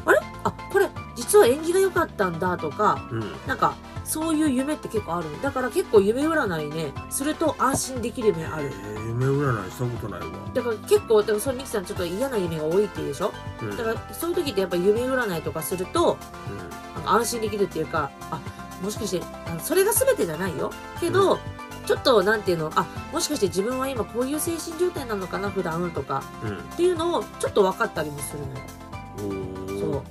[0.05, 0.21] あれ？
[0.45, 3.25] あこれ実は縁起が良かったんだとかうん。
[3.47, 5.31] なんかそういう夢って結構ある。
[5.31, 8.71] のだから結構夢占いねすると安心できる夢ある。
[8.73, 10.27] えー夢占いしたことないわ。
[10.53, 13.33] だから結構だからそれミキさんちょっと嫌な夢が多いっていうでしょ？
[13.63, 13.77] うん。
[13.77, 16.19] だからそういう時ってやっぱ夢占いとかすると
[16.95, 18.41] なんか安心できるっていうかあ
[18.83, 20.71] もしかしてあのそれが全てじゃないよ。
[21.01, 21.39] けど、
[21.87, 22.71] ちょっとなんていうの？
[22.75, 25.49] あもしかして自分は今こういう精神状態なのかな？
[25.49, 26.23] 普段とか。
[26.43, 26.51] うん。
[26.51, 28.41] うんっていうのをちょっと分かったりもする
[29.29, 29.81] のよ。
[29.81, 29.93] そう。
[29.93, 30.05] だか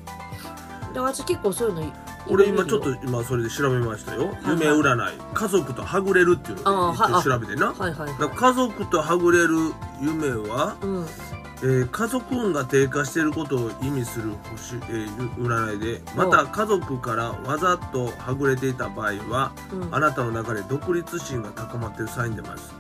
[0.94, 1.94] ら私結構そういうの
[2.28, 5.18] 俺今ちょっと今それで調べましたよ、はい夢占い。
[5.34, 7.74] 家族とはぐれるっていうのを調べてな。
[7.74, 11.06] はいはい家族とはぐれる夢は、いうん
[11.64, 19.96] えー家族運が低下していることを意味する星、えー占いでまた家族からわざとはぐれていた場合はうん。
[19.96, 22.74] あなたの中で独立心が高まっているサインでもあります。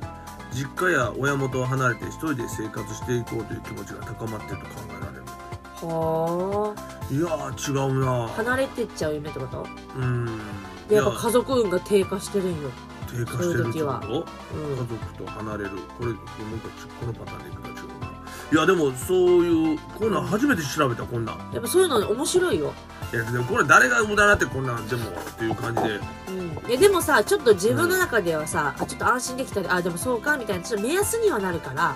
[0.51, 5.23] 実家や親元を離れて一人で生活していこうという気持ちが高まっていると考えられる。
[5.81, 7.13] はあ。
[7.13, 8.27] いやー違うな。
[8.29, 9.67] 離れてっちゃう夢ってこと？
[9.97, 10.39] うん。
[10.87, 12.69] でやっぱい家族運が低下してるんよ、
[13.07, 14.07] 低下してるってこと？
[14.55, 14.71] うん。
[14.71, 15.71] 家族と離れる。
[15.97, 16.25] これなんか
[16.79, 17.75] ちこのパターンでいくか違う。
[17.75, 17.94] な
[18.51, 21.37] いやでもそういうこんなん初めて調べたこんなん。
[21.51, 22.73] やっぱそういうの面白いよ、
[23.11, 25.99] いやでもこれ誰が無駄だってこんなんでもっていう感じで。
[26.29, 26.31] う
[26.67, 30.63] ん、いやでもさちょっと自分の中ではさ、あちょっと安心できたりあでもそうかみたいな。
[30.63, 31.95] ちょっと目安にはなるから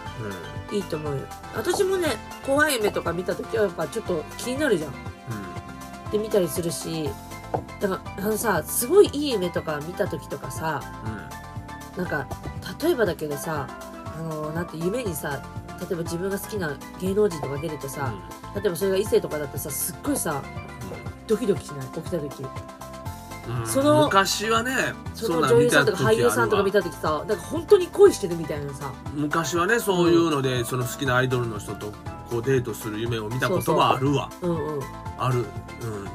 [0.71, 1.21] ういいと思うよ。
[1.55, 4.91] 私もね怖い夢とか見た時はやっぱちょっと気になるじゃん。
[4.91, 4.93] ん。
[6.11, 7.09] で見たりするし。
[7.79, 10.83] だからあのさすごいいい夢とか見た時とかさ
[11.97, 12.27] なんか
[12.79, 13.67] 例えばだけどさ
[14.15, 15.41] あのなんて夢にさ
[15.79, 18.13] 例えば自分が好きな芸能人とか出るとさ、
[18.55, 20.43] 例えばそれが異性とかだってさすっごいさ
[21.27, 21.87] ドキドキしない？
[21.87, 22.43] 起きた時。
[22.43, 22.49] うん。
[23.61, 24.71] うんその昔はね
[25.15, 28.93] その女優さんとか俳優さんとか見たた時さなんか本当に恋してるみたいなさ。
[29.15, 31.91] 昔はねそういうので、その好きなアイドルの人と
[32.29, 34.29] こうデートする夢を見たことはあるわ。
[34.41, 34.83] うんうん。
[35.17, 35.45] ある。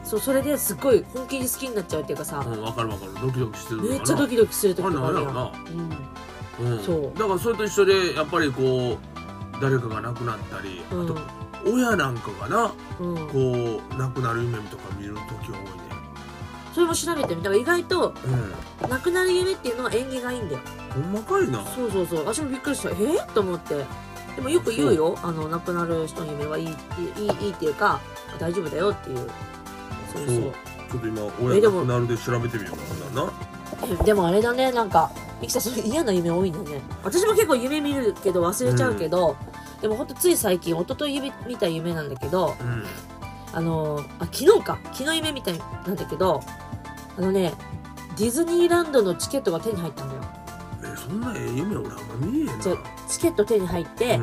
[0.05, 3.12] そうそれですっごい本気に好きになっちゃうっていうかさうん、うん、分かる分かる。
[3.27, 3.96] ドキドキしてるのかな。
[3.96, 5.50] めっちゃドキドキする時とかあるやあんなんや
[6.59, 6.72] ろん。
[6.72, 7.18] うん、そう。
[7.18, 9.23] だからそれと一緒でやっぱりこう
[9.60, 11.04] 誰かが亡くなったり、うん。
[11.04, 11.16] あと
[11.66, 15.58] 親なんかがなこう亡くなる夢とか見る時は
[16.74, 17.50] それも調べてみた。
[17.50, 20.60] ら意外と多いね亡くなる夢っていうのは縁起がいいんだよ。
[20.96, 21.64] うんほんまかいな。
[21.66, 22.24] そうそうそう。
[22.24, 22.90] 私もびっくりした。
[22.90, 23.84] えー、と思って。
[24.34, 25.16] でもよく言うよ。
[25.22, 26.72] あの亡くなる人の夢はいいいい
[27.46, 28.00] いいっていうか
[28.38, 29.30] 大丈夫だよっていう。
[30.12, 30.36] そうそう。
[30.90, 33.32] ちょっと今親えでも亡くなるで調べてみようかなな。
[34.00, 34.72] えでもあれだね。
[34.72, 35.10] なんか
[35.44, 36.80] ミキさんそれ嫌な夢多いんだね。
[37.02, 39.37] 私も結構夢見るけど忘れちゃうけど、
[39.83, 42.85] でもほんとつい最近一昨日夢見た夢なんだけどうん。
[43.52, 44.78] あのあ昨日か。
[44.92, 46.40] 昨日夢みたいなんだけど
[47.16, 47.52] あのね
[48.16, 50.22] ディズニーランドのチケットが手に入ったんだよ。
[50.83, 54.18] えそんなええ夢俺あんま見えへんチケット手に入って、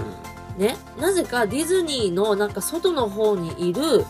[0.57, 4.05] ねなぜかディズニーのなんか外の方にいる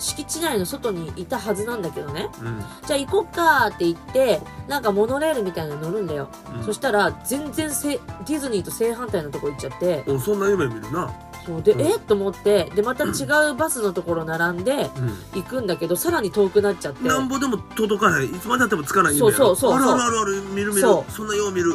[0.00, 2.28] 敷地内の外にいたはずなんだけどね。
[2.40, 2.46] うん。
[2.46, 6.64] うんじゃあ行こっかって言ってなんかモノレールみたいなの乗るんだよ、うん。
[6.64, 10.02] そしたら全然せディズニーと正反対のとこ行っちゃって。
[10.08, 11.12] おそんな夢見るな。
[11.46, 11.62] そう。
[11.62, 11.80] で、うん。
[11.82, 13.08] えっと思ってでまた違
[13.50, 15.40] うバスのところ並んでうん。
[15.40, 17.06] 行くんだけどさらに遠くなっちゃって。
[17.06, 21.74] なんぼでも届かないいつまでたってもつかない夢そうそうそうそうあるあるあるある見る見るそそんなよう見る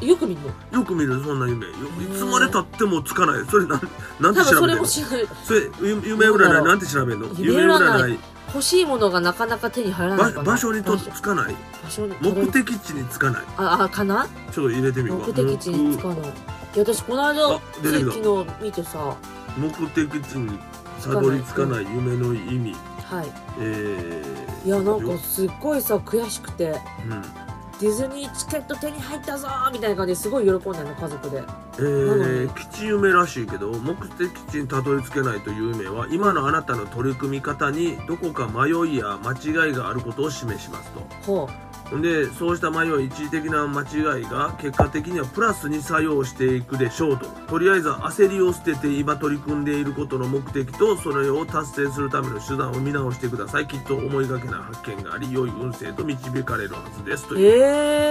[0.00, 0.40] よく見る
[0.72, 0.80] の？
[0.80, 1.66] よく見るそんな夢。
[1.66, 3.44] よいーつまでたってもつかない。
[3.46, 3.80] それなん
[4.20, 5.26] なんて多分それ調べてんのも知らない。
[5.44, 7.26] それゆ夢占いなんて調べんの？
[7.36, 7.80] 夢夢占い。
[7.80, 8.18] 占い
[8.52, 11.54] 欲しいものがなかなか手に入らない場所にとつかない。
[11.84, 13.42] 場所に目的地につかない。
[13.56, 14.26] ああかな？
[14.52, 16.18] ちょっと入れてみるわ目的地につかない。
[16.18, 16.32] いや
[16.76, 18.10] 私この間あ出てきた。
[18.12, 19.16] つい昨日見てさ。
[19.56, 20.58] 目的地に
[21.02, 21.84] たどり着かない。
[21.84, 22.74] 夢の意味。
[23.04, 23.32] はい。
[23.60, 26.80] えー、いやなんかすっごいさ悔しくて。
[27.06, 27.49] うん
[27.80, 31.42] ディズニーチケット手に入ったぞーみたいな感じですごい喜んでるの家族で。
[31.78, 32.50] えー、に。
[32.54, 41.00] 吉夢らしいけど目的地にたどり着けないという夢は今のあなたの取り組み方にどこか迷いや間違いがあることを示しますと。
[41.24, 47.26] ほほんでそうした迷い一時的な間違いが結果的にはプラスに作用していくでしょうと。
[47.48, 53.66] とりあえず焦りを捨てて今取り組んでいることの目的とそれを達成するための手段を見直してください。
[53.66, 57.46] きっと思いがけない発見があり良い運勢と導かれるはずですとういう。
[57.46, 57.58] え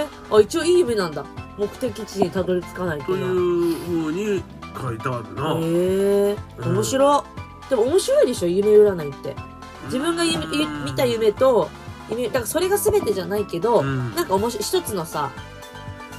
[0.01, 1.23] えー、あ一応いい夢なんだ。
[1.57, 4.43] 目的地にたどり着かないというふうに
[4.81, 7.23] 書いてあるな、ええー、面白。
[7.67, 9.35] い、でも面白いでしょ夢占いって。
[9.85, 11.78] 自分が見た夢と夢
[12.09, 14.15] だからそれが全てじゃないけど、うん。
[14.15, 15.31] なんか面白い一つのさ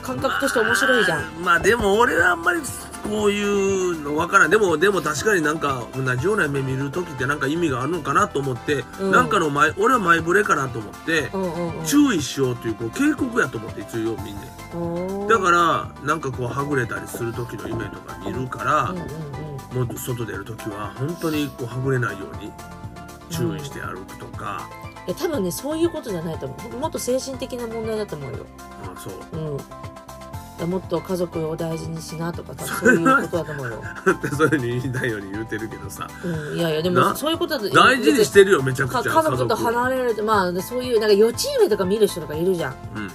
[0.02, 2.60] 感覚として面白いじゃん、まあ、まあでも俺はあんまり
[3.02, 4.50] こういうのわからん。
[4.50, 9.10] でもでも確かになんか同じような夢見る時ってなんか意味があるのかなと思って、うん。
[9.10, 11.84] なんかの前俺は前触れかなと思って、うんうんうん。
[11.84, 14.42] 注意しようというこう警告やと思って一応よう見んね
[14.74, 15.30] んおー。
[15.30, 19.88] だからなんかこうはぐれたりする時の夢とか見るからうん、うんうん。
[19.88, 22.52] もう外出る時は本当にこうはぐれないように
[23.30, 26.78] 注意して歩くとか、いや多分ねそういうことじゃないと思う。
[26.78, 28.46] もっと精神的な問題だと思うよ。
[28.82, 29.38] あそう。
[29.38, 29.56] うん。
[29.56, 29.70] だか
[30.60, 36.06] らもっと家族を大事にしなとかさそういうことだと思うよ、ってそういうふうに言いたいように言うてるけどさ。
[36.22, 42.72] うん、いやいやでもなそういうことだと大事にしてるよめちゃくちゃか家族と離れるとまあそういうなんか予知夢とか見る人とかいるじゃん。
[42.94, 43.10] うん。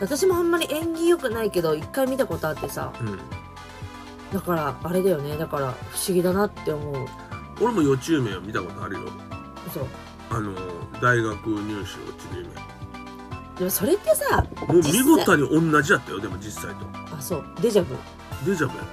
[0.00, 2.92] 私もあんまり縁起良くないけど一回見たことあってさ。
[3.00, 3.18] うん。
[4.32, 5.36] だからあれだよね。
[5.36, 7.06] だから不思議だなって思う。
[7.60, 9.00] 俺も予知夢を見たことあるよ。
[9.72, 9.86] そう
[10.30, 10.52] あの
[11.00, 12.48] 大学入試落ちる
[13.58, 16.20] でもそれってさ夢もう見事に同じやったよ。
[16.20, 16.86] でも実際と。
[17.16, 17.44] あそう。
[17.60, 17.96] デジャブ？
[18.46, 18.86] デジャブやっ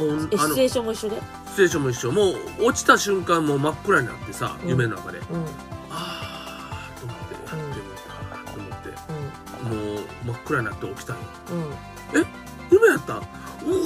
[0.00, 1.20] おんあのえシチュエーションも一緒で？
[1.46, 2.12] ステーションも一緒。
[2.12, 2.22] も
[2.60, 4.68] う落ちた瞬間もう真っ暗になってさ、うん。
[4.68, 5.18] 夢の中で。
[5.18, 5.44] うん。
[5.90, 8.88] ああと思ってやってもうたと思って
[9.62, 11.16] うんもう真っ暗になって起きたん。
[11.16, 11.22] よ
[12.14, 12.26] うん。
[12.70, 13.14] 夢やった？
[13.14, 13.20] う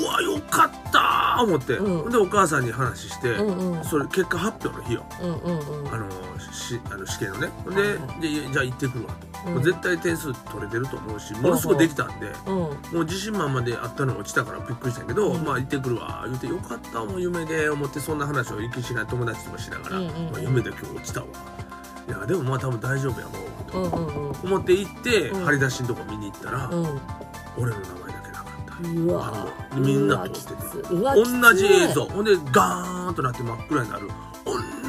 [0.04, 2.10] わよかったー思って、うん。
[2.10, 3.84] でお母さんに話して、うんうん。
[3.84, 5.04] それ結果発表の日よ。
[5.20, 5.94] うんうんうん。
[5.94, 6.08] あの
[6.52, 7.50] しあの試験のね。
[7.68, 8.20] で,、はいはい。
[8.20, 9.62] でじゃあ行ってくるわと、うん。
[9.62, 12.54] 絶対点数取れてると思うしものすごいできたんで、うん。
[12.54, 15.44] もう自信満々であったの落ちたからびっくりしたけど、うん。
[15.44, 20.32] まあ行ってくるわ言ってよかったもう夢で思ってそんな話を行きしない友達ともしながら、うんうんうん。
[20.32, 21.26] まあ、夢で今日落ちたわ。
[22.08, 25.44] いやでもまあ多分大丈夫やもうと思って行って、うん。
[25.44, 27.00] 張り出しのとこ見に行ったら、うん。
[27.56, 28.11] 俺の名前
[28.82, 30.88] うわみんな通って。
[30.88, 32.04] てうわ同じ映像。
[32.04, 34.08] ほんでガーンとなって真っ暗になる。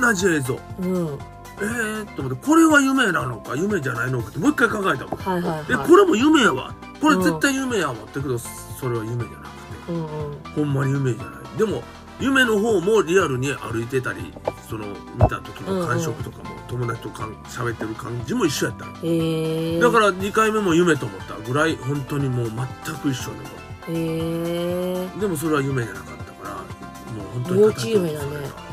[0.01, 0.59] 同じ映像。
[0.79, 1.19] うん。
[1.57, 5.19] えー、と思ってこれは夢なのか夢じゃないのかってもう一回考えたもん。
[5.19, 5.65] はいはいはい。
[5.65, 6.73] でこれも夢やわ。
[6.99, 9.49] これ絶対夢やわってけどそれは夢じゃなく
[9.87, 9.91] て。
[9.91, 10.39] うんうん。
[10.55, 11.57] ほんまに夢じゃない。
[11.57, 11.83] でも
[12.19, 14.33] 夢の方もリアルに歩いてたり
[14.69, 22.51] その見た時の感触とかも、友達とかん喋ってる感じも一緒やったえだから2回目も夢と思ったぐらい本当にもう
[22.85, 28.63] 全く一緒のもへえのでもそれは夢じゃなかったからもう本当に幼稚夢だね。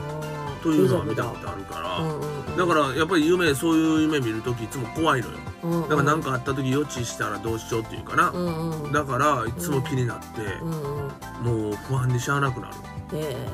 [0.62, 2.56] というのは見たことあるから、うんうんうん。
[2.56, 5.38] だからやっぱり夢そういう夢見る時いつも怖いのよ。
[5.62, 5.88] うんうん。
[5.88, 8.92] だから何かあった時予知したらどうしようっていうかな、うんうん。
[8.92, 10.82] だからいつも気になって、うん。
[10.82, 12.74] うんもう不安にしゃあなくなる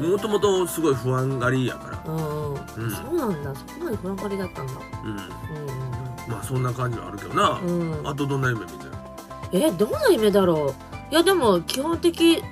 [0.02, 2.12] もともとすごい不安がりやから。
[2.12, 2.84] うんうん。
[2.84, 2.90] うん。
[2.90, 3.54] そうなんだ。
[3.54, 4.72] そこまで不安張りだったんだ。
[5.04, 5.10] うん。
[5.10, 5.18] うん
[6.28, 8.00] まあそんな感じはあるけどな、うん。
[8.00, 8.90] うんあとどんな夢見てる
[9.52, 12.42] えどんな夢だろういやでも基本的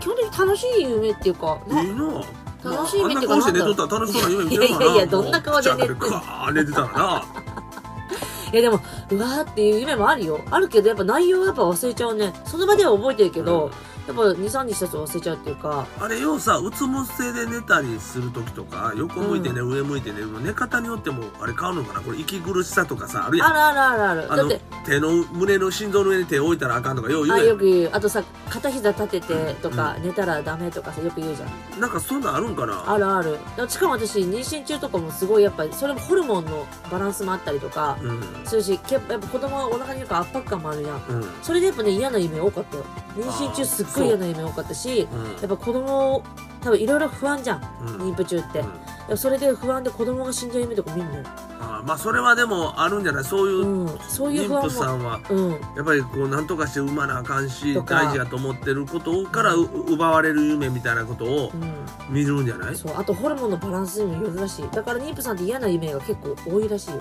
[0.00, 2.22] 基本的に楽しい夢っていうかないいな。
[2.62, 4.84] 楽しい夢っていうかあんな顔して寝とったら楽しそうな夢見てるかな。
[4.84, 7.24] いやいやいやどんな顔で寝てんのもう口開けてカー寝てたらな。
[8.52, 10.40] いやでもうわーっていう夢もあるよ。
[10.50, 12.32] あるけどやっぱ内容はやっぱ忘れちゃうね。
[12.44, 13.70] その場では覚えてるけど、
[14.06, 15.86] やっぱ23日経つと忘れちゃうっていうか。
[16.00, 22.00] あれようさうつ伏せで寝たりする時とか横向いてね、上向いて寝るの寝方によってもあれ変わるのかな？
[22.00, 23.48] これ息苦しさとかさあるやん。
[23.48, 24.32] あるあるあるある。
[24.32, 27.48] あのだって手の胸の心臓の上に手を置いたらあかんとかよう言あうやん。
[27.48, 27.90] よく言う。
[27.92, 31.80] あとさ片膝立ててとか、寝たらダメとかさよく言うじゃん。
[31.80, 32.90] なんかそんなんあるんかな？
[32.90, 33.38] あるある。
[33.68, 38.20] しかも私妊娠中とかもすごいやっぱりそれもホルモンのバランスもあったりとかうん。
[38.44, 40.96] するしけやっぱ子供はお腹にいるから圧迫感もあるじゃん。
[41.08, 41.28] うん。
[41.42, 42.84] それでやっぱね嫌な夢多かったよ。
[43.16, 45.06] 妊娠中すっごい嫌な夢多かったしや
[45.46, 46.22] っぱ子供
[46.62, 48.12] 多分いろいろ不安じゃんうん。
[48.12, 51.22] 妊婦中って、それで不安で子供が死んじゃう夢とか見るのよ、
[51.58, 53.24] あーまあそれはでもあるんじゃない？
[53.24, 55.50] そういううん、そういう不妊婦さんはうん。
[55.52, 62.14] やっぱりこう何とかして産まなあかんし大事やと思ってることからう奪われる夢みたいなことをうん。
[62.14, 62.76] 見るんじゃない？
[62.76, 62.94] そう。
[62.96, 64.68] あとホルモンのバランスにもよるらしい。
[64.70, 67.00] だから妊婦さんって嫌な夢が結構多いらしいよ。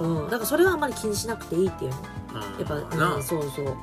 [0.00, 0.24] うん。
[0.24, 1.98] だからそれはあんまり気にしなくていいっていうの。
[1.98, 2.66] うん。
[2.66, 3.76] やっぱ、なうん、そうそう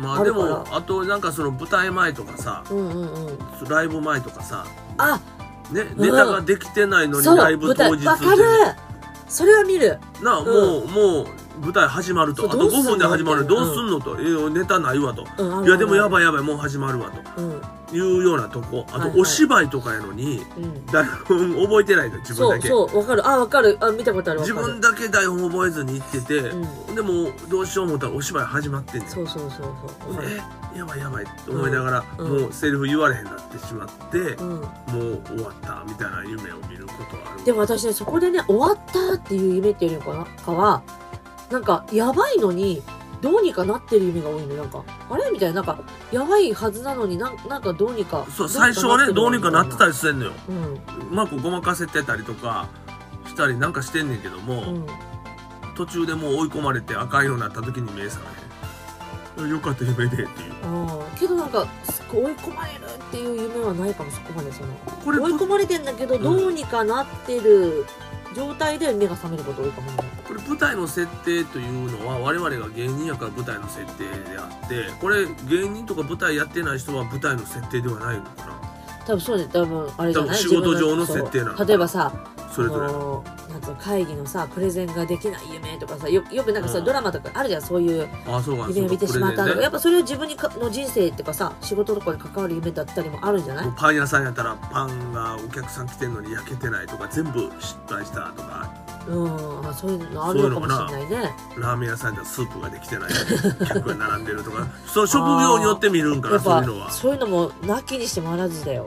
[0.00, 3.38] まあでもあとなんかその舞台前とかさうんうんうん。
[3.68, 4.64] ライブ前とかさ
[4.98, 5.20] あ
[5.72, 8.42] ねネタができてないのにライブ当日わかる。
[9.28, 9.98] それは見る。
[10.22, 10.46] なあ、うん。
[10.46, 11.26] もうもう
[11.58, 12.46] 舞台始まると。
[12.46, 13.46] あとそうどうすんの？5分で始まる。
[13.46, 14.00] どうすんの？
[14.00, 15.26] と、えーネタないわと。
[15.36, 16.42] うんいやでもやいばいやばい。
[16.42, 17.42] もう始まるわと。
[17.42, 17.62] うん。
[17.90, 18.84] いうようなとこ。
[18.92, 20.86] あとお芝居とかやのにうん。
[20.86, 22.68] 台本覚えてないの自分だけ。
[22.68, 23.26] そうわかる。
[23.26, 23.78] あわかる。
[23.80, 24.40] あ見たことある。
[24.40, 30.24] 自分だけ台本覚えずに行ってて、うでもどうしよう思ったらお芝居始まってんそうそうそうそう。
[30.74, 32.40] えやばいやばいって思いながら、うん。
[32.42, 34.48] もうセリフ言われへんなってしまって、うん。
[34.48, 37.44] もう終わったみたいな夢を見ることはある。
[37.44, 40.24] でも私ねそこでね終わったっていう夢っていうのかな？
[40.44, 40.82] かは
[41.50, 42.82] なんかやばいのに
[43.20, 44.54] どうにかなってる夢が多いの。
[44.54, 45.30] なんかあれ？
[45.30, 45.56] みたいな。
[45.56, 45.82] なんか
[46.12, 50.32] やばいはずなのになんなんかどうにかそう最初はねどうにかなってたりりしてんのよ。
[50.48, 50.78] うんう
[51.10, 52.68] まくごまかせてたりとか
[53.26, 54.86] したりなんかしてんねんけども、うん。
[55.74, 58.20] 途中でもう追い込まれてあかんようになった時に目覚
[59.38, 60.28] めへんよかった夢でっていう。
[60.64, 64.68] ああけどなんかすっごい追い込まれるっていう夢はないかもそこまでその。
[65.04, 66.22] これ追い込まれてんだけどん。
[66.22, 67.86] どうにかなってる
[68.34, 69.98] 状態で目が覚めること多いかもね
[70.28, 78.58] これ舞台の設定というのは我々が芸人やから舞台の設定であってこれ芸人とか舞台やってない人は舞台の設定ではないのかな？
[79.06, 80.36] 多分そうね多分あれじゃない？
[80.36, 82.12] 仕事上の設定なの例えばさ
[82.52, 83.52] それぞれ。
[83.52, 86.84] なんつうの会議のさプレゼンができない夢とかさよよくなんかさ、うん。
[86.84, 88.06] ドラマとかあるじゃんそういう
[88.68, 89.62] 夢を見てしまったとか、そうかプレゼンね。
[89.62, 93.72] やっぱそれを自分にかの人生っていうかさ仕事とかに関わる夢だったりもあるんじゃない？
[93.74, 98.70] パン屋さんやったらパンがお客さん来てんのに焼けてないとか全部失敗したとか
[99.08, 99.68] うん。
[99.68, 101.34] あそういうのあるのかもしれないね。
[101.56, 103.10] ラーメン屋さんやったらスープができてない。
[103.66, 104.66] 客が並んでるとか。
[104.86, 106.90] そう職業によって見るんかやっぱなそういうのは。
[106.90, 108.86] そういうのもなきにしてもあらずだよ。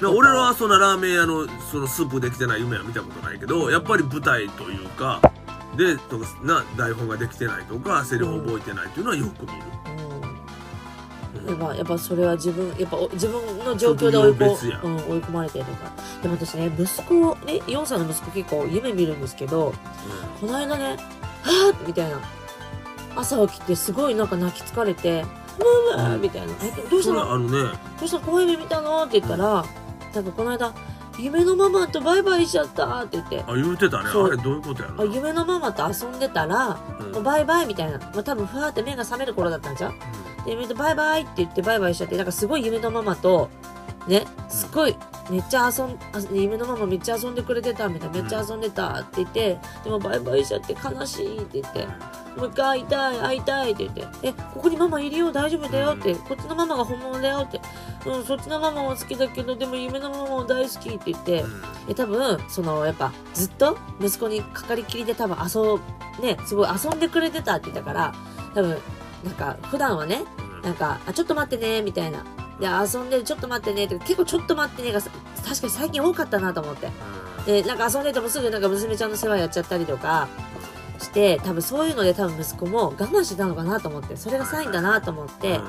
[0.00, 5.20] で俺らはそんなラーメン屋のそのスープできてない夢は見たことないけどやっぱり舞台というか
[5.76, 9.58] でとかな台本ができてないとかセリフ覚えてないっていうのはよく見る、
[10.22, 10.37] う
[11.46, 16.22] やっぱやっぱそれは自分やっぱお自分の状況で追いこ職業別やうん、追い込まれてるから。
[16.22, 19.72] でも私ね息子ね4歳の息子結構夢見るんですけど
[20.40, 20.96] この間ね
[21.42, 21.86] 「はぁ！
[21.86, 22.18] みたいな。
[23.16, 25.24] 朝起きてすごいなんか泣き疲れて
[25.96, 27.32] 「ママ」みたいな「えどうしたの？
[27.32, 27.50] あるね。
[27.98, 28.18] どうした？
[28.18, 29.64] の怖い夢見たの?」って言ったら
[30.14, 30.72] なんかこの間
[31.18, 33.44] 「夢のママとバイバイしちゃった」って言って。
[33.44, 34.08] あ言うてたね。
[34.08, 35.02] あれどういうことやろ？
[35.02, 37.12] あ夢のママと遊んでたらうん。
[37.12, 39.92] もうバイバイみたいな、まあ、多分ふわーって目が覚める頃だったんじゃ
[40.42, 43.50] んで夢とバイバイって言ってバイバイしちゃってなんかすごい夢のママと
[44.06, 44.96] ねすっごい
[45.30, 51.86] めっちゃ遊んあ夢のママめっちゃ遊んでくれてたみたいなめっちゃ遊んでたって言ってでもバイバイしちゃって悲しいって言って
[52.36, 57.60] もう一回会いたい会いたいって言ってえここにママいるよ大丈夫だよってこっちのママが本物だよって
[58.06, 61.62] うんそっちのママも好きだけどでも夢のママも大好きって言ってうん。
[61.88, 65.80] え多分そのやっぱずっと息子にかかりきりで多分遊
[66.22, 68.14] ねすごい遊んでくれてたって言ったから
[68.54, 68.78] 多分
[69.24, 70.62] なんか普段はねうん。
[70.62, 72.24] なんかあちょっと待ってねみたいな。
[72.60, 75.10] で遊んでるちょっと待ってねって結構ちょっと待ってねがさ
[75.44, 76.90] 確かに最近多かったなと思って。
[77.46, 80.28] でなんか遊んでてもすぐなんか娘ちゃんの世話やっちゃったりとか
[80.98, 84.16] して多分そういうので多分息子も我慢してたのかなと思って。
[84.16, 85.60] それがサインだなと思って、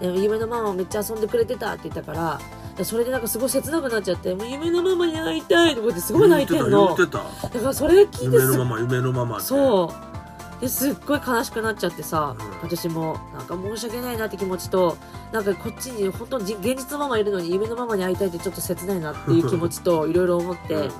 [0.00, 2.40] 夢のママもめっちゃ遊んでくれてたって言ったから
[2.76, 6.94] でそれでなんかすごい切なくなっちゃってもう夢のママに会いたいとかってすごい泣いてんの。
[6.94, 7.28] だか
[7.62, 10.15] らそれ聞いて夢のまま夢のままそう
[10.60, 12.50] ですっごい悲しくなっちゃってさ、うん。
[12.62, 14.96] 私もなんか申し訳ないなって気持ちと
[15.32, 20.90] なんかこっちに本当に現実のママいるのに夢のママに会いたいってちょっと切ないなっていう気持ちといろいろ思って、うん。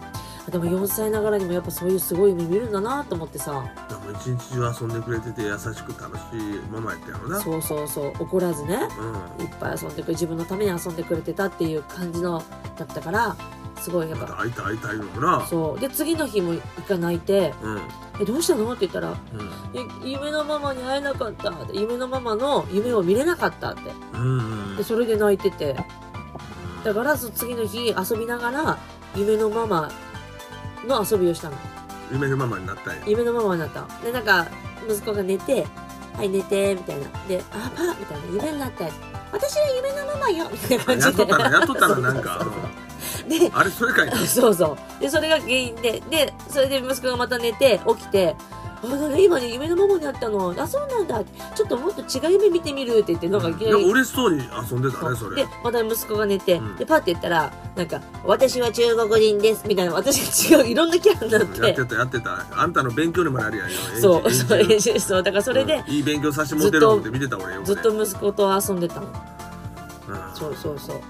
[0.50, 3.64] でも4歳ながらにもやっぱそういうすごい夢見るんだなと思ってさ。
[3.88, 7.40] でも一日中遊んでくれてて優しく楽しいママやったやろな。
[7.40, 8.88] そうそうそう怒らずね
[9.38, 9.44] うん。
[9.44, 12.42] いっぱい遊んでくれ自分のために遊んでくれてたっていう感じの
[12.76, 13.36] だったから
[13.80, 15.46] すごいやっぱ会いたい会いたいのもな。
[15.46, 15.80] そう。
[15.80, 17.80] で次の日も一回泣いてうん
[18.20, 19.16] 「えどうしたの?」って言ったらうん。
[19.74, 21.50] え夢のママに会えなかった。
[21.50, 23.92] って夢のママの夢を見れなかったって。
[24.14, 24.76] うん。
[24.76, 25.76] でそれで泣いてて。
[26.84, 28.78] だからその次の日遊びながら
[29.16, 29.90] 夢のママ
[30.86, 31.56] の遊びをしたの。
[32.12, 33.02] 夢のママになったんや。
[33.06, 33.80] 夢のママになった。
[33.82, 34.46] のでなんか
[34.88, 35.66] 息子が寝て
[36.16, 37.08] 「はい寝て」みたいな。
[37.28, 38.94] で「あパー」みたいな「夢になったやつ
[39.32, 41.26] 私は夢のママよ」みたいな感じで。
[41.26, 42.46] やっとったなやっとったななんか
[43.28, 44.16] であれそれかいな。
[44.26, 45.00] そうそう。
[45.00, 48.36] でそれが原因ででそれで息子がまた寝て起きて
[48.82, 50.54] あなんか今ね夢のママになったの。
[50.56, 51.22] あそうなんだ。
[51.54, 55.36] ちょっともっと違う夢見てみるって言ってなんかいきなりなんか嬉しそうに遊んでたねそれ。
[55.36, 56.76] でまた息子が寝て、うん。
[56.76, 59.94] でパッて言ったらなんか「私は中国人です」みたいな。
[59.94, 61.60] 私が違ういろんなキャラになって。
[61.60, 62.46] やってたやってた。
[62.54, 63.76] あんたの勉強にもなるやんよ。
[64.00, 65.94] そうそう演習そうだからそれでうん。
[65.94, 69.06] いい勉強させてもらってる思って見てた俺よずっと息子と遊んでたの。
[69.06, 70.16] うん。
[70.34, 71.00] そうそうそう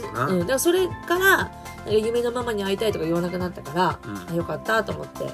[0.00, 1.50] うん、だからそれから
[1.86, 4.30] 夢のママに会いたいとか言わなくなったから、うん。
[4.30, 5.24] あよかったと思って。
[5.24, 5.30] ま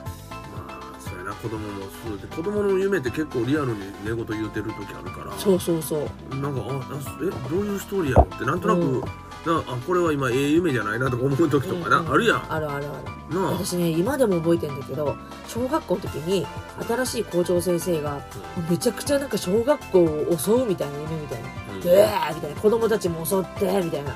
[0.68, 5.32] あそうやな子供もそうで子供の夢って結構リアルに寝言言うてる時あるから。
[5.38, 6.80] そうそうそうなんかあな
[7.22, 9.02] えどういうストーリーやろってなんとなく、うん
[9.48, 12.12] なあこれは今ええ夢じゃないなとか思う時とかな、うんうん。
[12.12, 12.52] あるやん。
[12.52, 13.34] あるあるある。
[13.34, 16.46] なあ、私ね今でも覚えてんだけど小学校の時に
[16.86, 18.20] 新しい校長先生が
[18.68, 21.48] めちゃくちゃなんか小学校を襲うみたいな夢みたいな。
[21.74, 22.60] うん「でー!」みたいな。
[22.60, 24.14] 子供たちも襲ってみたいな。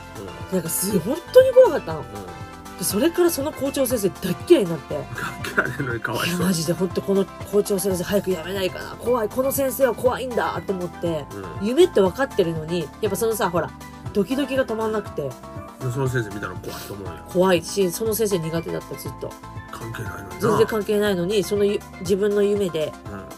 [0.52, 2.00] なんかす本当に怖かったの。
[2.00, 2.04] うん。
[2.04, 2.42] うん
[2.78, 4.98] でそれからその校長先生大っ嫌いになって。
[5.14, 8.96] 関係あれんのにかわいそうマジで本当この校長先生早くやめないかな。
[8.96, 9.28] 怖い。
[9.28, 11.26] この先生は怖いんだって思って。
[11.60, 11.66] うん。
[11.68, 13.70] 夢って分かってるのにやっぱそのさほら
[14.12, 15.22] ドキドキが止まんなくて。
[15.22, 17.12] でその先生見たら怖いと思うよ。
[17.28, 19.30] 怖いしその先生苦手だったずっと。
[19.70, 20.40] 関係ないのにな。
[20.40, 22.92] 全然関係ないのにそのゆ自分の夢で。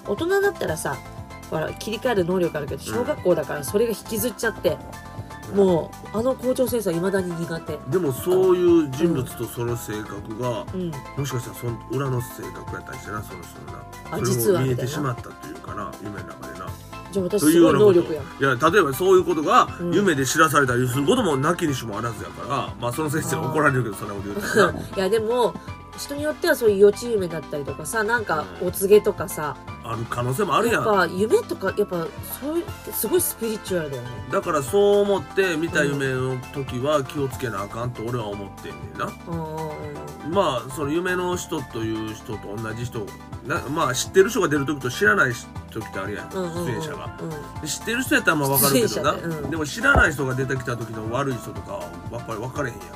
[0.07, 0.12] うん。
[0.12, 0.97] 大人だったらさ
[1.51, 4.77] ほら切り替える能力あるけど小学校だからそれが引きずっちゃって、
[5.55, 7.79] もうあの校長先生はいまだに苦手。
[7.91, 10.91] でもそういう人物とその性格が、うん。
[11.16, 13.85] もしかしたらその裏の性格やったりしてなその人のな。
[14.11, 14.83] あ実はみたいな。
[14.83, 16.66] てしまったというかな夢の中でな
[17.15, 18.21] じゃあ私すごい能力や。
[18.21, 19.95] んいや例えばそういうことがうん。
[19.95, 25.55] 夢で知らされたりすることもなきにしもあらずやから、まあその先生に怒られるけどそんなこと言ったらないやでも
[25.97, 30.85] 人によってはそういう幼稚夢だったりとかさなんかお告げとかさ、ある可能性もあるやん。
[30.85, 32.07] やっぱ夢とかやっぱ
[32.41, 34.09] そういうすごいスピリチュアルだよね。
[34.32, 39.07] だからそう思って見た夢の時は気をつけなあかんと俺は思ってんねんな。
[39.07, 43.07] うんまあその夢の人という人と同じ人
[43.47, 45.32] なまあ知ってる人が出る時と知らない
[45.70, 46.32] 時ってあるやん。
[46.32, 47.18] うんうんうん出演者が。
[47.20, 47.61] うん。
[47.61, 49.16] で知ってる人やったらまあ分かるけどな、う
[49.47, 49.51] ん。
[49.51, 52.95] でも知らない人が出てきた時の悪い人とかはやっぱり分かれへんやんか。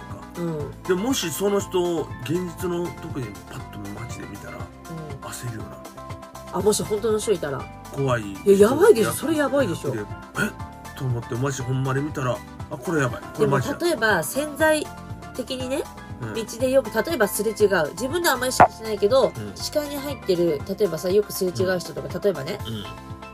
[0.86, 4.59] でももしその人を現実の時にパッと街で見たら
[5.20, 5.76] 焦るよな
[6.53, 7.64] あもし本当の人いたら。
[7.92, 8.22] 怖い。
[8.22, 9.12] いややばいでしょ。
[9.12, 9.92] それやばいでしょ。
[9.92, 10.05] でえ？
[10.99, 12.36] と思ってもしほんまに見たら
[12.70, 13.22] あこれやばい。
[13.22, 14.86] こでもれマジだ例えば潜在
[15.34, 15.82] 的にね
[16.20, 16.34] うん。
[16.34, 17.90] 道でよく例えばすれ違う。
[17.92, 19.32] 自分ではあんまり意識しないけど、ん。
[19.55, 22.59] 視界に入ってる例えばさよくすれ違う人とか例えばね。
[22.66, 22.84] うん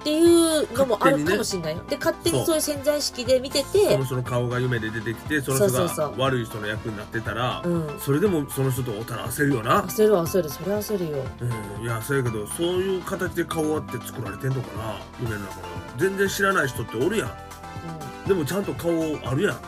[0.04, 2.56] っていうのもあるかもしれないよ、で勝手にそう。
[2.56, 7.98] いう潜在意識で見てそての人の顔が夢で出てきてその人が悪い人の役になってたらうん。
[7.98, 9.80] それでもその人と会ったら焦るよな。
[9.84, 10.50] 焦る焦る。
[10.50, 11.24] それは焦るよ。
[11.40, 11.82] うん。
[11.82, 15.62] いやそうやけどそういう形で顔あって作られてんのかな夢の中の。
[15.96, 17.28] 全然知らない人っておるやん。
[17.28, 18.90] うでもちゃんと顔
[19.24, 19.54] あるやん。
[19.54, 19.60] んは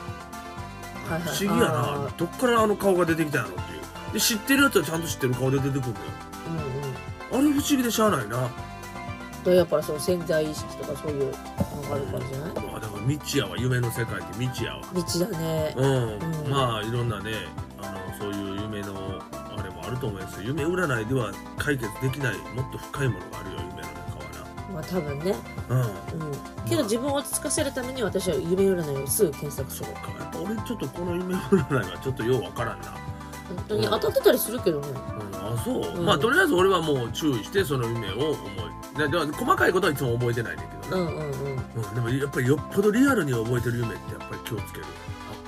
[1.13, 1.23] いはい。
[1.23, 4.13] 不思議やあなどっからあの顔が出てきたんやろっていう。
[4.13, 5.95] で知ってるやつはちゃんと知ってる顔で出てくるのよ。
[7.31, 7.49] ーうんうん。
[7.49, 8.51] あれ不思議でしゃあないな
[9.47, 11.33] とやっぱりその潜在意識とかそういうの
[11.89, 12.55] があるからじゃない？
[12.67, 14.83] まあだから未知やわ夢の世界って未知やわ。
[14.93, 15.75] 道だね。
[15.77, 16.51] うん、うん。
[16.51, 17.31] まあいろんなね
[17.81, 20.49] あのそういう夢のあれもあると思いますよ。
[20.49, 23.97] 夢占いでは解決できないもっと深いものがあるよ夢の中
[24.73, 25.33] まあ多分ね。
[25.69, 26.23] はなうん。
[26.23, 26.33] うん。
[26.69, 29.87] けど自分を落ち着かせるために私は夢占いをすぐ検索する。
[29.87, 30.01] そうか。
[30.19, 32.93] やっぱ俺ちょっとこの夢占いはちょっとようわからんな、
[33.49, 34.89] 本当に当たってたりするけどね。
[34.89, 36.05] うん、あそう、うん。
[36.05, 38.39] まあとりあえず俺はもう注意してその夢を思い
[38.99, 41.57] ででも細かいことはいつも覚えてないねんけどね、うんうんうん。
[41.83, 44.87] うんでもやっぱりよっぽどリアルに覚えてる夢ってやっぱり気をつける。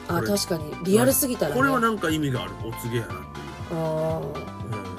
[0.08, 0.74] あこれ確かに。
[0.84, 1.56] リアルすぎたらね。
[1.56, 2.52] これはなんか意味がある。
[2.64, 3.24] お告げやなっていう、
[3.72, 4.20] あ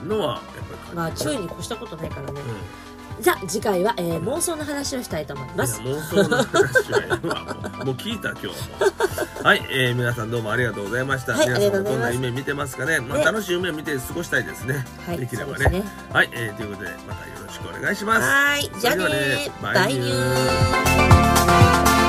[0.01, 1.31] うん、のはやっぱりーまあ感じる。
[1.31, 2.41] 注意に越したことないからね。
[2.41, 2.88] うん
[3.21, 5.81] じゃあ次回は、えー妄想の話をしたいと思います。
[5.81, 8.53] いや妄想の話はもう聞いた今日は。
[9.43, 13.23] はい、えー皆さんどうもありがとうございました、はい皆さんもどんな夢見てますかね、まあ、ね。
[13.25, 15.69] 楽しい夢を見て過ごしたいですね、はいできればね。
[15.69, 15.83] ね。
[16.11, 18.21] はい、えーということでまたよろしくお願いします。
[18.21, 22.08] はーいじゃあねねバイニュー